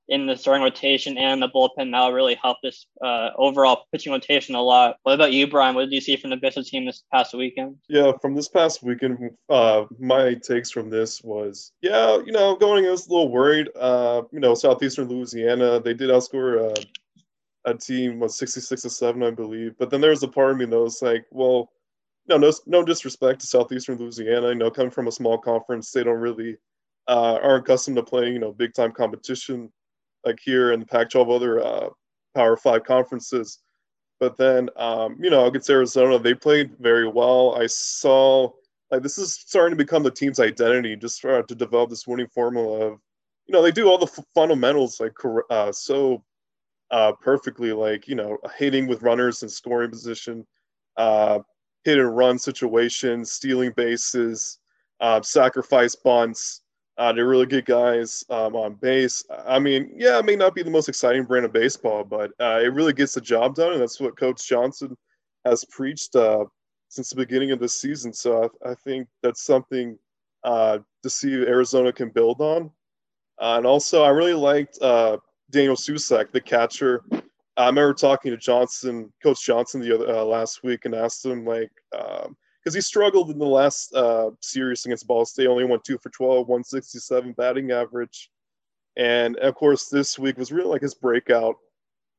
in 0.09 0.25
the 0.25 0.35
starting 0.35 0.63
rotation 0.63 1.17
and 1.17 1.41
the 1.41 1.47
bullpen 1.47 1.91
that'll 1.91 2.11
really 2.11 2.35
help 2.35 2.57
this 2.63 2.87
uh, 3.03 3.29
overall 3.37 3.85
pitching 3.91 4.11
rotation 4.11 4.55
a 4.55 4.61
lot. 4.61 4.97
What 5.03 5.13
about 5.13 5.31
you, 5.31 5.47
Brian? 5.47 5.75
What 5.75 5.85
did 5.85 5.93
you 5.93 6.01
see 6.01 6.17
from 6.17 6.31
the 6.31 6.37
Bissell 6.37 6.63
team 6.63 6.85
this 6.85 7.03
past 7.13 7.33
weekend? 7.33 7.75
Yeah, 7.87 8.13
from 8.19 8.33
this 8.33 8.49
past 8.49 8.81
weekend, 8.81 9.31
uh, 9.49 9.85
my 9.99 10.33
takes 10.33 10.71
from 10.71 10.89
this 10.89 11.21
was, 11.23 11.71
yeah, 11.81 12.17
you 12.25 12.31
know, 12.31 12.55
going, 12.55 12.85
I 12.87 12.89
was 12.89 13.07
a 13.07 13.11
little 13.11 13.31
worried. 13.31 13.69
Uh, 13.79 14.23
you 14.31 14.39
know, 14.39 14.55
Southeastern 14.55 15.07
Louisiana, 15.07 15.79
they 15.79 15.93
did 15.93 16.09
outscore 16.09 16.75
uh, 16.75 16.81
a 17.65 17.73
team 17.75 18.19
was 18.19 18.37
66 18.37 18.81
to 18.81 18.89
7, 18.89 19.21
I 19.21 19.31
believe. 19.31 19.75
But 19.77 19.91
then 19.91 20.01
there 20.01 20.09
was 20.09 20.23
a 20.23 20.27
part 20.27 20.51
of 20.51 20.57
me 20.57 20.65
that 20.65 20.79
was 20.79 21.01
like, 21.01 21.25
well, 21.29 21.71
no, 22.27 22.37
no, 22.37 22.51
no 22.65 22.83
disrespect 22.83 23.41
to 23.41 23.47
Southeastern 23.47 23.97
Louisiana. 23.97 24.49
You 24.49 24.55
know, 24.55 24.71
coming 24.71 24.91
from 24.91 25.07
a 25.07 25.11
small 25.11 25.37
conference, 25.37 25.91
they 25.91 26.03
don't 26.03 26.19
really 26.19 26.57
uh, 27.07 27.39
aren't 27.41 27.63
accustomed 27.63 27.97
to 27.97 28.03
playing, 28.03 28.33
you 28.33 28.39
know, 28.39 28.51
big 28.51 28.73
time 28.73 28.91
competition 28.91 29.71
like 30.25 30.39
here 30.43 30.71
in 30.71 30.79
the 30.79 30.85
Pac-12 30.85 31.35
other 31.35 31.63
uh, 31.65 31.89
Power 32.35 32.57
Five 32.57 32.83
conferences. 32.83 33.59
But 34.19 34.37
then, 34.37 34.69
um, 34.75 35.17
you 35.21 35.29
know, 35.29 35.45
against 35.45 35.69
Arizona, 35.69 36.19
they 36.19 36.33
played 36.33 36.77
very 36.79 37.07
well. 37.07 37.55
I 37.59 37.67
saw 37.67 38.51
like 38.91 39.03
this 39.03 39.17
is 39.17 39.33
starting 39.33 39.77
to 39.77 39.83
become 39.83 40.03
the 40.03 40.11
team's 40.11 40.39
identity, 40.39 40.95
just 40.95 41.21
to 41.21 41.43
develop 41.43 41.89
this 41.89 42.07
winning 42.07 42.27
formula 42.27 42.87
of, 42.87 42.99
you 43.45 43.53
know, 43.53 43.61
they 43.61 43.71
do 43.71 43.87
all 43.87 43.97
the 43.97 44.07
f- 44.07 44.25
fundamentals 44.33 44.99
like 44.99 45.13
uh, 45.49 45.71
so 45.71 46.23
uh, 46.91 47.11
perfectly, 47.21 47.71
like 47.71 48.07
you 48.07 48.15
know, 48.15 48.37
hitting 48.57 48.87
with 48.87 49.03
runners 49.03 49.43
in 49.43 49.49
scoring 49.49 49.91
position, 49.91 50.45
uh, 50.97 51.39
hit 51.83 51.99
and 51.99 52.15
run 52.15 52.39
situations, 52.39 53.31
stealing 53.31 53.71
bases, 53.75 54.59
uh, 54.99 55.21
sacrifice 55.21 55.95
bunts. 55.95 56.61
Uh, 56.99 57.13
they're 57.13 57.29
really 57.29 57.45
good 57.45 57.63
guys 57.63 58.25
um, 58.29 58.57
on 58.57 58.73
base. 58.73 59.23
I 59.47 59.57
mean, 59.57 59.89
yeah, 59.95 60.19
it 60.19 60.25
may 60.25 60.35
not 60.35 60.53
be 60.53 60.63
the 60.63 60.69
most 60.69 60.89
exciting 60.89 61.23
brand 61.23 61.45
of 61.45 61.53
baseball, 61.53 62.03
but 62.03 62.31
uh, 62.41 62.59
it 62.61 62.73
really 62.73 62.91
gets 62.91 63.13
the 63.13 63.21
job 63.21 63.55
done, 63.55 63.71
and 63.71 63.81
that's 63.81 64.01
what 64.01 64.17
Coach 64.17 64.45
Johnson 64.45 64.97
has 65.45 65.63
preached 65.71 66.13
uh, 66.17 66.43
since 66.89 67.09
the 67.09 67.15
beginning 67.15 67.51
of 67.51 67.59
the 67.59 67.69
season. 67.69 68.11
So 68.11 68.51
I, 68.65 68.71
I 68.71 68.75
think 68.83 69.07
that's 69.23 69.45
something 69.45 69.97
uh, 70.43 70.79
to 71.03 71.09
see 71.09 71.33
Arizona 71.35 71.93
can 71.93 72.09
build 72.09 72.41
on. 72.41 72.69
Uh, 73.41 73.55
and 73.55 73.65
also, 73.65 74.03
I 74.03 74.09
really 74.09 74.33
liked 74.33 74.77
uh, 74.81 75.19
Daniel 75.51 75.77
Susac, 75.77 76.33
the 76.33 76.41
catcher. 76.41 77.05
I 77.55 77.67
remember 77.67 77.93
talking 77.93 78.31
to 78.31 78.37
Johnson, 78.37 79.13
Coach 79.23 79.45
Johnson, 79.45 79.79
the 79.79 79.95
other 79.95 80.21
last 80.23 80.63
week, 80.63 80.83
and 80.83 80.93
asked 80.93 81.25
him 81.25 81.45
like. 81.45 81.71
Um, 81.97 82.35
because 82.63 82.75
he 82.75 82.81
struggled 82.81 83.29
in 83.31 83.39
the 83.39 83.45
last 83.45 83.93
uh, 83.95 84.31
series 84.41 84.85
against 84.85 85.07
Ball 85.07 85.25
State. 85.25 85.47
Only 85.47 85.63
went 85.63 85.83
two 85.83 85.97
for 85.97 86.09
12, 86.09 86.47
167 86.47 87.33
batting 87.33 87.71
average. 87.71 88.29
And 88.97 89.37
of 89.37 89.55
course, 89.55 89.87
this 89.87 90.19
week 90.19 90.37
was 90.37 90.51
really 90.51 90.67
like 90.67 90.81
his 90.81 90.95
breakout 90.95 91.55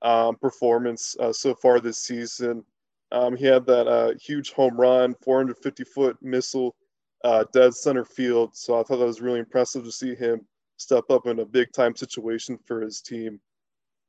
um, 0.03 0.37
performance 0.37 1.15
uh, 1.21 1.33
so 1.33 1.55
far 1.55 1.79
this 1.79 1.99
season. 1.99 2.65
Um, 3.13 3.37
he 3.37 3.45
had 3.45 3.67
that 3.67 3.87
uh, 3.87 4.15
huge 4.21 4.53
home 4.53 4.81
run, 4.81 5.15
450 5.23 5.85
foot 5.85 6.17
missile, 6.23 6.77
uh, 7.25 7.45
dead 7.53 7.75
center 7.75 8.05
field. 8.05 8.57
So 8.57 8.79
I 8.79 8.83
thought 8.83 8.99
that 8.99 9.07
was 9.07 9.21
really 9.21 9.41
impressive 9.41 9.85
to 9.85 9.93
see 9.93 10.15
him 10.15 10.47
step 10.77 11.05
up 11.11 11.27
in 11.27 11.41
a 11.41 11.45
big 11.45 11.73
time 11.73 11.95
situation 11.95 12.59
for 12.67 12.81
his 12.81 13.03
team. 13.03 13.41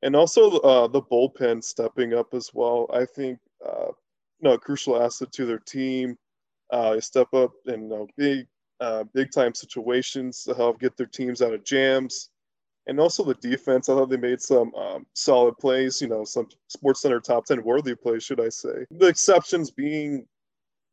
And 0.02 0.16
also 0.16 0.58
uh, 0.60 0.86
the 0.88 1.02
bullpen 1.02 1.62
stepping 1.62 2.14
up 2.14 2.32
as 2.32 2.50
well. 2.54 2.88
I 2.92 3.04
think 3.04 3.38
uh, 3.64 3.88
you 3.88 4.48
know, 4.48 4.52
a 4.52 4.58
crucial 4.58 5.00
asset 5.00 5.30
to 5.32 5.46
their 5.46 5.60
team 5.60 6.16
uh, 6.72 6.98
step 7.00 7.32
up 7.34 7.52
in 7.66 7.88
know, 7.88 8.08
big, 8.16 8.46
uh, 8.80 9.04
big 9.14 9.30
time 9.30 9.54
situations 9.54 10.42
to 10.44 10.54
help 10.54 10.80
get 10.80 10.96
their 10.96 11.06
teams 11.06 11.42
out 11.42 11.54
of 11.54 11.64
jams. 11.64 12.30
And 12.88 12.98
also 12.98 13.22
the 13.22 13.34
defense, 13.34 13.88
I 13.88 13.94
thought 13.94 14.10
they 14.10 14.16
made 14.16 14.40
some 14.40 14.74
um, 14.74 15.06
solid 15.14 15.56
plays, 15.58 16.00
you 16.00 16.08
know, 16.08 16.24
some 16.24 16.48
Sports 16.66 17.02
Center 17.02 17.20
top 17.20 17.44
10 17.44 17.62
worthy 17.62 17.94
plays, 17.94 18.24
should 18.24 18.40
I 18.40 18.48
say. 18.48 18.86
The 18.90 19.06
exceptions 19.06 19.70
being 19.70 20.26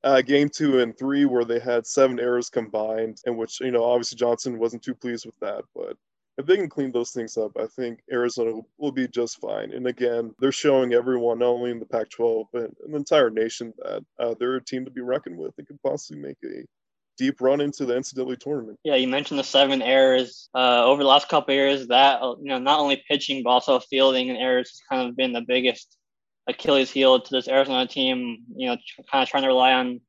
uh, 0.04 0.22
game 0.22 0.50
two 0.50 0.80
and 0.82 0.96
three, 0.98 1.26
where 1.26 1.46
they 1.46 1.60
had 1.60 1.88
seven 1.88 2.20
errors 2.20 2.50
combined, 2.50 3.18
in 3.26 3.38
which, 3.38 3.60
you 3.60 3.72
know, 3.72 3.84
obviously 3.84 4.18
Johnson 4.18 4.60
wasn't 4.60 4.84
too 4.84 4.94
pleased 4.94 5.26
with 5.26 5.39
that. 5.42 5.63
But 5.74 5.98
if 6.39 6.45
they 6.45 6.56
can 6.56 6.69
clean 6.69 6.91
those 6.93 7.12
things 7.12 7.38
up, 7.38 7.52
I 7.60 7.67
think 7.67 7.99
Arizona 8.10 8.62
will 8.78 8.93
be 8.93 9.10
just 9.10 9.41
fine. 9.41 9.71
And 9.73 9.88
again, 9.88 10.34
they're 10.39 10.54
showing 10.54 10.93
everyone, 10.93 11.39
not 11.39 11.49
only 11.49 11.69
in 11.69 11.80
the 11.80 11.86
Pac 11.86 12.10
12, 12.10 12.47
but 12.54 12.71
the 12.80 12.95
entire 12.95 13.30
nation, 13.30 13.73
that 13.80 14.06
uh, 14.17 14.36
they're 14.39 14.56
a 14.56 14.63
team 14.63 14.86
to 14.86 14.91
be 14.91 15.02
reckoned 15.02 15.38
with. 15.38 15.54
They 15.58 15.65
could 15.65 15.82
possibly 15.84 16.21
make 16.21 16.38
a 16.45 16.63
deep 17.17 17.41
run 17.41 17.60
into 17.60 17.86
the 17.86 17.93
NCAA 17.93 18.39
tournament. 18.39 18.80
Yeah, 18.86 18.95
you 18.95 19.10
mentioned 19.10 19.38
the 19.38 19.43
seven 19.43 19.82
errors 19.82 20.49
uh, 20.56 20.86
over 20.86 21.04
the 21.04 21.10
last 21.10 21.28
couple 21.28 21.54
years. 21.54 21.88
That 21.88 22.21
you 22.21 22.47
know, 22.47 22.58
not 22.58 22.80
only 22.80 23.04
pitching 23.10 23.43
but 23.43 23.49
also 23.49 23.82
fielding 23.82 24.30
and 24.30 24.39
errors 24.39 24.69
has 24.69 24.82
kind 24.89 25.10
of 25.10 25.17
been 25.17 25.34
the 25.34 25.43
biggest 25.45 25.97
Achilles 26.47 26.89
heel 26.89 27.19
to 27.19 27.32
this 27.32 27.49
Arizona 27.49 27.86
team. 27.86 28.45
You 28.56 28.69
know, 28.69 28.78
kind 29.12 29.23
of 29.23 29.28
trying 29.30 29.43
to 29.43 29.49
rely 29.49 29.73
on 29.73 29.99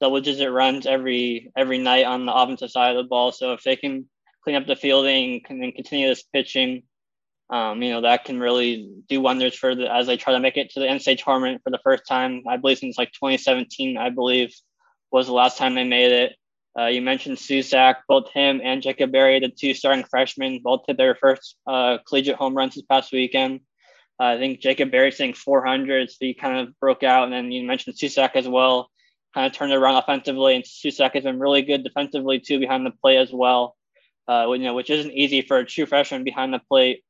double-digit 0.00 0.50
runs 0.50 0.86
every 0.86 1.50
every 1.56 1.78
night 1.78 2.06
on 2.06 2.26
the 2.26 2.32
offensive 2.32 2.70
side 2.70 2.94
of 2.94 3.02
the 3.02 3.08
ball. 3.08 3.32
So 3.32 3.54
if 3.54 3.64
they 3.64 3.74
can 3.74 4.08
clean 4.42 4.56
up 4.56 4.66
the 4.66 4.76
fielding 4.76 5.42
and 5.48 5.74
continue 5.74 6.08
this 6.08 6.22
pitching. 6.22 6.82
Um, 7.50 7.82
you 7.82 7.90
know, 7.90 8.02
that 8.02 8.24
can 8.24 8.38
really 8.38 8.88
do 9.08 9.20
wonders 9.20 9.54
for 9.54 9.74
the 9.74 9.92
as 9.92 10.06
they 10.06 10.16
try 10.16 10.34
to 10.34 10.40
make 10.40 10.56
it 10.56 10.70
to 10.70 10.80
the 10.80 10.86
NCAA 10.86 11.22
tournament 11.22 11.62
for 11.64 11.70
the 11.70 11.80
first 11.82 12.06
time. 12.06 12.44
I 12.48 12.56
believe 12.56 12.78
since 12.78 12.96
like 12.96 13.12
2017, 13.12 13.96
I 13.96 14.10
believe 14.10 14.54
was 15.10 15.26
the 15.26 15.32
last 15.32 15.58
time 15.58 15.74
they 15.74 15.84
made 15.84 16.12
it. 16.12 16.36
Uh, 16.78 16.86
you 16.86 17.02
mentioned 17.02 17.36
Susac, 17.36 17.96
both 18.06 18.30
him 18.30 18.60
and 18.62 18.82
Jacob 18.82 19.10
Berry, 19.10 19.40
the 19.40 19.48
two 19.48 19.74
starting 19.74 20.04
freshmen, 20.04 20.60
both 20.62 20.84
hit 20.86 20.96
their 20.96 21.16
first 21.16 21.56
uh, 21.66 21.98
collegiate 22.06 22.36
home 22.36 22.56
runs 22.56 22.76
this 22.76 22.84
past 22.84 23.12
weekend. 23.12 23.60
Uh, 24.20 24.34
I 24.34 24.38
think 24.38 24.60
Jacob 24.60 24.90
Berry 24.90 25.10
saying 25.10 25.34
400, 25.34 26.10
so 26.10 26.16
he 26.20 26.34
kind 26.34 26.58
of 26.58 26.78
broke 26.78 27.02
out. 27.02 27.24
And 27.24 27.32
then 27.32 27.50
you 27.50 27.66
mentioned 27.66 27.96
Susac 27.96 28.36
as 28.36 28.46
well. 28.46 28.90
kind 29.34 29.46
of 29.46 29.52
turned 29.52 29.72
around 29.72 29.96
offensively, 29.96 30.54
and 30.54 30.64
Susac 30.64 31.14
has 31.14 31.24
been 31.24 31.40
really 31.40 31.62
good 31.62 31.82
defensively 31.82 32.38
too 32.38 32.60
behind 32.60 32.86
the 32.86 32.90
plate 32.90 33.16
as 33.16 33.32
well. 33.32 33.76
Uh, 34.30 34.52
you 34.52 34.62
know, 34.62 34.74
which 34.74 34.90
isn't 34.90 35.10
easy 35.10 35.42
for 35.42 35.56
a 35.58 35.66
true 35.66 35.86
freshman 35.86 36.22
behind 36.22 36.54
the 36.54 36.60
plate 36.60 37.02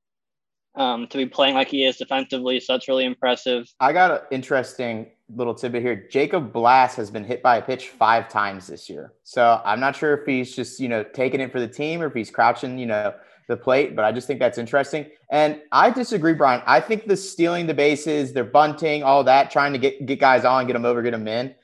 um, 0.74 1.06
to 1.08 1.18
be 1.18 1.26
playing 1.26 1.54
like 1.54 1.68
he 1.68 1.84
is 1.84 1.98
defensively. 1.98 2.58
So 2.60 2.72
that's 2.72 2.88
really 2.88 3.04
impressive. 3.04 3.68
I 3.78 3.92
got 3.92 4.10
an 4.10 4.20
interesting 4.30 4.94
little 5.36 5.54
tidbit 5.54 5.82
here. 5.82 6.08
Jacob 6.10 6.50
Blas 6.50 6.96
has 6.96 7.10
been 7.10 7.24
hit 7.24 7.42
by 7.42 7.58
a 7.58 7.62
pitch 7.62 7.88
five 7.90 8.30
times 8.30 8.66
this 8.68 8.88
year. 8.88 9.12
So 9.22 9.60
I'm 9.66 9.80
not 9.80 9.94
sure 9.96 10.14
if 10.14 10.26
he's 10.26 10.56
just, 10.56 10.80
you 10.80 10.88
know, 10.88 11.02
taking 11.02 11.40
it 11.40 11.52
for 11.52 11.60
the 11.60 11.68
team 11.68 12.00
or 12.00 12.06
if 12.06 12.14
he's 12.14 12.30
crouching, 12.30 12.78
you 12.78 12.86
know, 12.86 13.12
the 13.48 13.56
plate, 13.56 13.94
but 13.94 14.04
I 14.06 14.12
just 14.12 14.26
think 14.26 14.40
that's 14.40 14.56
interesting. 14.56 15.10
And 15.30 15.60
I 15.72 15.90
disagree, 15.90 16.32
Brian. 16.32 16.62
I 16.66 16.80
think 16.80 17.06
the 17.06 17.18
stealing 17.18 17.66
the 17.66 17.74
bases, 17.74 18.32
they're 18.32 18.44
bunting, 18.44 19.02
all 19.02 19.24
that, 19.24 19.50
trying 19.50 19.74
to 19.74 19.78
get, 19.78 20.06
get 20.06 20.20
guys 20.20 20.46
on, 20.46 20.66
get 20.66 20.72
them 20.72 20.86
over, 20.86 21.02
get 21.02 21.10
them 21.10 21.28
in, 21.28 21.54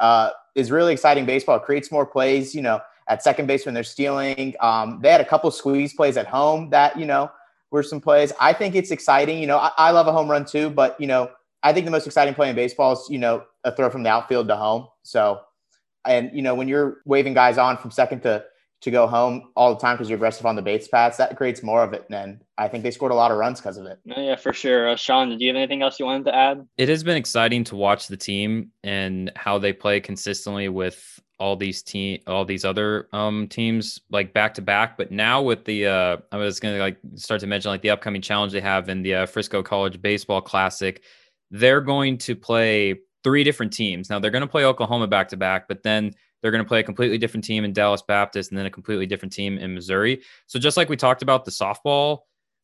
uh, 0.00 0.30
is 0.54 0.70
really 0.70 0.94
exciting 0.94 1.26
baseball. 1.26 1.56
It 1.56 1.64
creates 1.64 1.92
more 1.92 2.06
plays, 2.06 2.54
you 2.54 2.62
know, 2.62 2.80
at 3.12 3.22
second 3.22 3.46
base 3.46 3.66
when 3.66 3.74
they're 3.74 3.84
stealing. 3.84 4.54
Um, 4.60 5.00
they 5.02 5.10
had 5.10 5.20
a 5.20 5.24
couple 5.24 5.50
squeeze 5.50 5.92
plays 5.92 6.16
at 6.16 6.26
home 6.26 6.70
that, 6.70 6.98
you 6.98 7.04
know, 7.04 7.30
were 7.70 7.82
some 7.82 8.00
plays. 8.00 8.32
I 8.40 8.52
think 8.52 8.74
it's 8.74 8.90
exciting. 8.90 9.38
You 9.38 9.46
know, 9.46 9.58
I, 9.58 9.70
I 9.76 9.90
love 9.90 10.06
a 10.06 10.12
home 10.12 10.30
run 10.30 10.44
too, 10.44 10.70
but, 10.70 10.98
you 11.00 11.06
know, 11.06 11.30
I 11.62 11.72
think 11.72 11.84
the 11.84 11.92
most 11.92 12.06
exciting 12.06 12.34
play 12.34 12.48
in 12.48 12.56
baseball 12.56 12.92
is, 12.92 13.06
you 13.08 13.18
know, 13.18 13.44
a 13.64 13.74
throw 13.74 13.90
from 13.90 14.02
the 14.02 14.10
outfield 14.10 14.48
to 14.48 14.56
home. 14.56 14.88
So, 15.02 15.40
and, 16.04 16.30
you 16.34 16.42
know, 16.42 16.54
when 16.54 16.68
you're 16.68 17.02
waving 17.04 17.34
guys 17.34 17.58
on 17.58 17.76
from 17.76 17.90
second 17.90 18.22
to, 18.22 18.44
to 18.82 18.90
go 18.90 19.06
home 19.06 19.50
all 19.54 19.72
the 19.72 19.80
time 19.80 19.96
because 19.96 20.10
you're 20.10 20.16
aggressive 20.16 20.44
on 20.44 20.56
the 20.56 20.62
base 20.62 20.88
paths, 20.88 21.16
that 21.16 21.36
creates 21.36 21.62
more 21.62 21.84
of 21.84 21.92
it. 21.92 22.04
And 22.10 22.40
I 22.58 22.68
think 22.68 22.82
they 22.82 22.90
scored 22.90 23.12
a 23.12 23.14
lot 23.14 23.30
of 23.30 23.38
runs 23.38 23.60
because 23.60 23.76
of 23.76 23.86
it. 23.86 23.98
Yeah, 24.04 24.36
for 24.36 24.52
sure. 24.52 24.90
Uh, 24.90 24.96
Sean, 24.96 25.30
did 25.30 25.40
you 25.40 25.48
have 25.48 25.56
anything 25.56 25.82
else 25.82 26.00
you 26.00 26.06
wanted 26.06 26.24
to 26.26 26.34
add? 26.34 26.66
It 26.76 26.88
has 26.88 27.04
been 27.04 27.16
exciting 27.16 27.62
to 27.64 27.76
watch 27.76 28.08
the 28.08 28.16
team 28.16 28.72
and 28.82 29.30
how 29.36 29.58
they 29.58 29.72
play 29.72 30.00
consistently 30.00 30.68
with 30.68 31.20
all 31.38 31.56
these 31.56 31.82
team 31.82 32.20
all 32.28 32.44
these 32.44 32.64
other 32.64 33.08
um 33.12 33.48
teams 33.48 34.00
like 34.10 34.32
back 34.32 34.54
to 34.54 34.62
back 34.62 34.96
but 34.96 35.10
now 35.10 35.42
with 35.42 35.64
the 35.64 35.84
uh 35.84 36.16
i 36.30 36.36
was 36.36 36.60
gonna 36.60 36.78
like 36.78 36.96
start 37.16 37.40
to 37.40 37.48
mention 37.48 37.68
like 37.68 37.82
the 37.82 37.90
upcoming 37.90 38.22
challenge 38.22 38.52
they 38.52 38.60
have 38.60 38.88
in 38.88 39.02
the 39.02 39.12
uh, 39.12 39.26
frisco 39.26 39.60
college 39.60 40.00
baseball 40.00 40.40
classic 40.40 41.02
they're 41.50 41.80
going 41.80 42.16
to 42.16 42.36
play 42.36 42.94
three 43.24 43.42
different 43.42 43.72
teams 43.72 44.08
now 44.08 44.20
they're 44.20 44.30
going 44.30 44.42
to 44.42 44.46
play 44.46 44.64
oklahoma 44.64 45.08
back 45.08 45.26
to 45.28 45.36
back 45.36 45.66
but 45.66 45.82
then 45.82 46.12
they're 46.42 46.50
going 46.50 46.62
to 46.62 46.68
play 46.68 46.80
a 46.80 46.84
completely 46.84 47.18
different 47.18 47.44
team 47.44 47.64
in 47.64 47.72
dallas 47.72 48.02
baptist 48.02 48.50
and 48.50 48.58
then 48.58 48.66
a 48.66 48.70
completely 48.70 49.06
different 49.06 49.32
team 49.32 49.58
in 49.58 49.72
missouri 49.72 50.20
so 50.46 50.58
just 50.58 50.76
like 50.76 50.88
we 50.88 50.96
talked 50.96 51.22
about 51.22 51.44
the 51.44 51.50
softball 51.50 52.18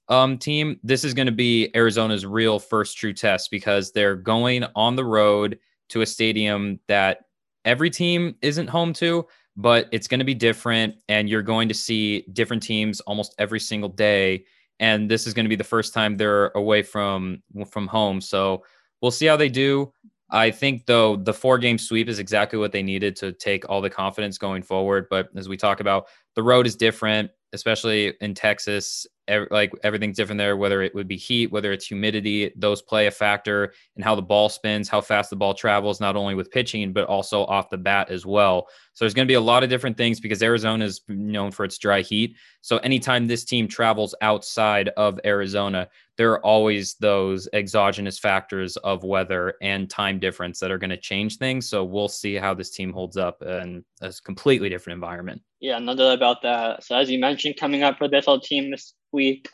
um, 0.09 0.39
team 0.39 0.79
this 0.83 1.05
is 1.05 1.15
going 1.15 1.27
to 1.27 1.33
be 1.33 1.71
arizona's 1.75 2.25
real 2.25 2.59
first 2.59 2.97
true 2.97 3.13
test 3.13 3.51
because 3.51 3.93
they're 3.93 4.17
going 4.17 4.65
on 4.75 4.97
the 4.97 5.05
road 5.05 5.59
to 5.89 6.03
a 6.03 6.07
stadium 6.07 6.79
that 6.89 7.21
every 7.65 7.91
team 7.91 8.35
isn't 8.43 8.69
home 8.69 8.93
to, 8.95 9.27
but 9.57 9.89
it's 9.93 10.09
going 10.09 10.21
to 10.21 10.25
be 10.25 10.35
different. 10.35 10.95
And 11.09 11.29
you're 11.29 11.43
going 11.43 11.69
to 11.69 11.75
see 11.75 12.25
different 12.33 12.63
teams 12.63 13.01
almost 13.01 13.35
every 13.39 13.61
single 13.61 13.89
day. 13.89 14.45
And 14.81 15.11
this 15.11 15.27
is 15.27 15.35
going 15.35 15.45
to 15.45 15.51
be 15.51 15.57
the 15.57 15.65
first 15.65 15.93
time 15.93 16.17
they're 16.17 16.49
away 16.55 16.83
from 16.83 17.43
from 17.71 17.87
home. 17.87 18.21
So 18.21 18.65
we'll 19.03 19.11
see 19.11 19.27
how 19.27 19.37
they 19.37 19.49
do. 19.49 19.93
I 20.31 20.51
think 20.51 20.87
though 20.87 21.17
the 21.17 21.33
four 21.33 21.59
game 21.59 21.79
sweep 21.79 22.09
is 22.09 22.19
exactly 22.19 22.59
what 22.59 22.73
they 22.73 22.83
needed 22.83 23.17
to 23.17 23.33
take 23.33 23.69
all 23.69 23.81
the 23.81 23.91
confidence 23.91 24.37
going 24.37 24.63
forward. 24.63 25.07
But 25.09 25.31
as 25.37 25.49
we 25.49 25.57
talk 25.57 25.81
about, 25.81 26.09
the 26.39 26.43
road 26.45 26.69
is 26.69 26.77
different 26.77 27.33
especially 27.53 28.13
in 28.21 28.35
Texas, 28.35 29.07
like 29.51 29.73
everything's 29.83 30.17
different 30.17 30.39
there, 30.39 30.57
whether 30.57 30.83
it 30.83 30.95
would 30.95 31.09
be 31.09 31.17
heat, 31.17 31.51
whether 31.51 31.73
it's 31.73 31.87
humidity, 31.87 32.53
those 32.57 32.83
play 32.83 33.07
a 33.07 33.11
factor 33.11 33.73
in 33.97 34.03
how 34.03 34.15
the 34.15 34.23
ball 34.23 34.49
spins, 34.49 34.89
how 34.89 35.01
fast 35.01 35.31
the 35.31 35.37
ball 35.37 35.55
travels, 35.55 36.01
not 36.01 36.17
only 36.17 36.35
with 36.35 36.51
pitching, 36.51 36.93
but 36.93 37.07
also 37.07 37.45
off 37.45 37.71
the 37.71 37.79
bat 37.79 38.11
as 38.11 38.27
well. 38.27 38.69
So 38.93 39.05
there's 39.05 39.15
going 39.15 39.27
to 39.27 39.31
be 39.31 39.37
a 39.37 39.41
lot 39.41 39.63
of 39.63 39.71
different 39.71 39.97
things 39.97 40.21
because 40.21 40.43
Arizona 40.43 40.85
is 40.85 41.01
known 41.09 41.51
for 41.51 41.65
its 41.65 41.79
dry 41.79 42.03
heat. 42.03 42.37
So 42.61 42.79
anytime 42.79 43.27
this 43.27 43.45
team 43.45 43.67
travels 43.67 44.15
outside 44.21 44.89
of 44.97 45.19
Arizona, 45.25 45.89
there 46.17 46.33
are 46.33 46.45
always 46.45 46.95
those 46.95 47.49
exogenous 47.55 48.19
factors 48.19 48.77
of 48.79 49.05
weather 49.05 49.55
and 49.63 49.89
time 49.89 50.19
difference 50.19 50.59
that 50.61 50.71
are 50.71 50.79
going 50.79 50.91
to 50.91 50.99
change 50.99 51.39
things. 51.39 51.67
So 51.67 51.83
we'll 51.85 52.09
see 52.09 52.35
how 52.35 52.53
this 52.53 52.71
team 52.71 52.93
holds 52.93 53.17
up 53.17 53.43
in 53.43 53.85
a 54.03 54.13
completely 54.25 54.69
different 54.69 54.97
environment. 54.97 55.41
Yeah, 55.61 55.79
no 55.81 55.95
doubt 55.95 56.15
about 56.15 56.43
that. 56.43 56.85
So 56.85 56.97
as 56.97 57.11
you 57.11 57.19
mentioned, 57.19 57.57
coming 57.59 57.83
up 57.83 57.99
for 57.99 58.07
the 58.07 58.13
baseball 58.13 58.41
team 58.41 58.71
this 58.71 58.95
week, 59.13 59.49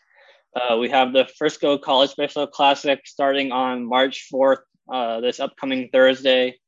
uh, 0.54 0.76
we 0.76 0.90
have 0.90 1.12
the 1.12 1.26
Frisco 1.38 1.78
College 1.78 2.14
Baseball 2.16 2.46
Classic 2.46 3.00
starting 3.06 3.52
on 3.52 3.86
March 3.86 4.28
4th, 4.32 4.58
uh, 4.92 5.20
this 5.20 5.40
upcoming 5.40 5.88
Thursday, 5.92 6.58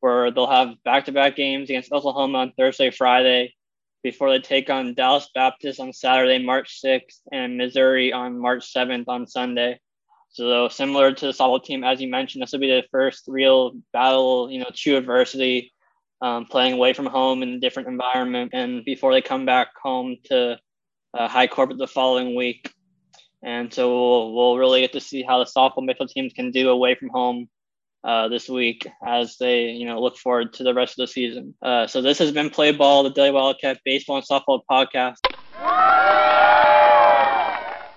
where 0.00 0.30
they'll 0.30 0.46
have 0.46 0.82
back-to-back 0.84 1.36
games 1.36 1.68
against 1.68 1.92
Oklahoma 1.92 2.38
on 2.38 2.52
Thursday, 2.56 2.90
Friday, 2.90 3.54
before 4.02 4.30
they 4.30 4.40
take 4.40 4.70
on 4.70 4.94
Dallas 4.94 5.28
Baptist 5.34 5.78
on 5.78 5.92
Saturday, 5.92 6.42
March 6.42 6.80
6th, 6.82 7.20
and 7.30 7.58
Missouri 7.58 8.12
on 8.12 8.40
March 8.40 8.72
7th 8.72 9.08
on 9.08 9.26
Sunday. 9.26 9.78
So 10.30 10.68
similar 10.68 11.12
to 11.12 11.26
the 11.26 11.32
softball 11.32 11.62
team, 11.62 11.84
as 11.84 12.00
you 12.00 12.08
mentioned, 12.08 12.42
this 12.42 12.52
will 12.52 12.60
be 12.60 12.68
the 12.68 12.84
first 12.90 13.24
real 13.26 13.72
battle, 13.92 14.50
you 14.50 14.58
know, 14.58 14.70
true 14.74 14.96
adversity 14.96 15.72
um, 16.22 16.46
playing 16.46 16.74
away 16.74 16.92
from 16.92 17.06
home 17.06 17.42
in 17.42 17.50
a 17.50 17.60
different 17.60 17.88
environment, 17.88 18.50
and 18.54 18.84
before 18.84 19.12
they 19.12 19.22
come 19.22 19.46
back 19.46 19.68
home 19.82 20.16
to 20.24 20.58
uh, 21.14 21.28
Hi 21.28 21.46
Corbett 21.46 21.78
the 21.78 21.86
following 21.86 22.34
week. 22.34 22.70
And 23.42 23.72
so 23.72 23.88
we'll, 23.88 24.34
we'll 24.34 24.58
really 24.58 24.80
get 24.80 24.92
to 24.94 25.00
see 25.00 25.22
how 25.22 25.38
the 25.38 25.44
softball 25.44 25.86
baseball 25.86 26.08
teams 26.08 26.32
can 26.32 26.50
do 26.50 26.68
away 26.68 26.94
from 26.94 27.10
home 27.10 27.48
uh, 28.02 28.28
this 28.28 28.48
week 28.48 28.86
as 29.04 29.36
they 29.38 29.70
you 29.70 29.86
know 29.86 30.00
look 30.00 30.16
forward 30.16 30.52
to 30.54 30.62
the 30.62 30.72
rest 30.72 30.92
of 30.92 31.06
the 31.06 31.12
season. 31.12 31.54
Uh, 31.62 31.86
so 31.86 32.00
this 32.00 32.18
has 32.18 32.32
been 32.32 32.50
Play 32.50 32.72
Ball, 32.72 33.02
the 33.02 33.10
Daily 33.10 33.32
Wildcat 33.32 33.80
Baseball 33.84 34.16
and 34.16 34.26
Softball 34.26 34.60
Podcast. 34.70 35.16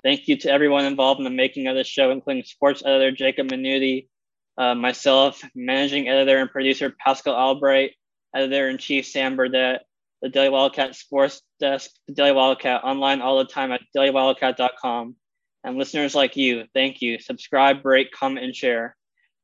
Thank 0.02 0.28
you 0.28 0.38
to 0.38 0.52
everyone 0.52 0.86
involved 0.86 1.20
in 1.20 1.26
the 1.26 1.30
making 1.30 1.68
of 1.68 1.76
this 1.76 1.88
show, 1.88 2.10
including 2.10 2.44
sports 2.44 2.82
editor 2.86 3.12
Jacob 3.12 3.50
Minuti, 3.50 4.08
uh, 4.58 4.74
myself, 4.74 5.42
managing 5.56 6.08
editor 6.08 6.38
and 6.38 6.50
producer 6.50 6.96
Pascal 7.06 7.36
Albright, 7.36 7.92
editor 8.36 8.70
in 8.70 8.78
chief 8.78 9.08
Sam 9.08 9.36
Burdett, 9.36 9.82
the 10.22 10.30
Daily 10.30 10.50
Wildcat 10.50 10.96
Sports 10.96 11.42
Desk, 11.60 11.90
the 12.08 12.14
Daily 12.14 12.32
Wildcat 12.32 12.84
online 12.84 13.22
all 13.22 13.38
the 13.38 13.46
time 13.46 13.72
at 13.72 13.82
dailywildcat.com. 13.96 15.16
And 15.64 15.78
listeners 15.78 16.16
like 16.16 16.38
you, 16.38 16.66
thank 16.74 17.02
you. 17.02 17.20
Subscribe, 17.20 17.86
rate, 17.86 18.12
comment, 18.12 18.46
and 18.46 18.56
share. 18.56 18.96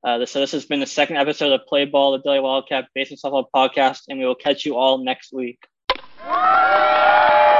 Uh, 0.04 0.26
so 0.26 0.39
this 0.39 0.52
has 0.52 0.65
been 0.65 0.80
the 0.80 0.86
second 0.86 1.17
episode 1.17 1.52
of 1.52 1.65
Play 1.67 1.86
Ball, 1.86 2.13
the 2.13 2.19
Daily 2.19 2.39
Wildcat 2.39 2.88
Baseball 2.93 3.43
Softball 3.43 3.48
Podcast, 3.54 4.04
and 4.08 4.19
we 4.19 4.26
will 4.26 4.36
catch 4.36 4.65
you 4.65 4.76
all 4.78 5.00
next 5.00 5.34
week. 5.34 5.60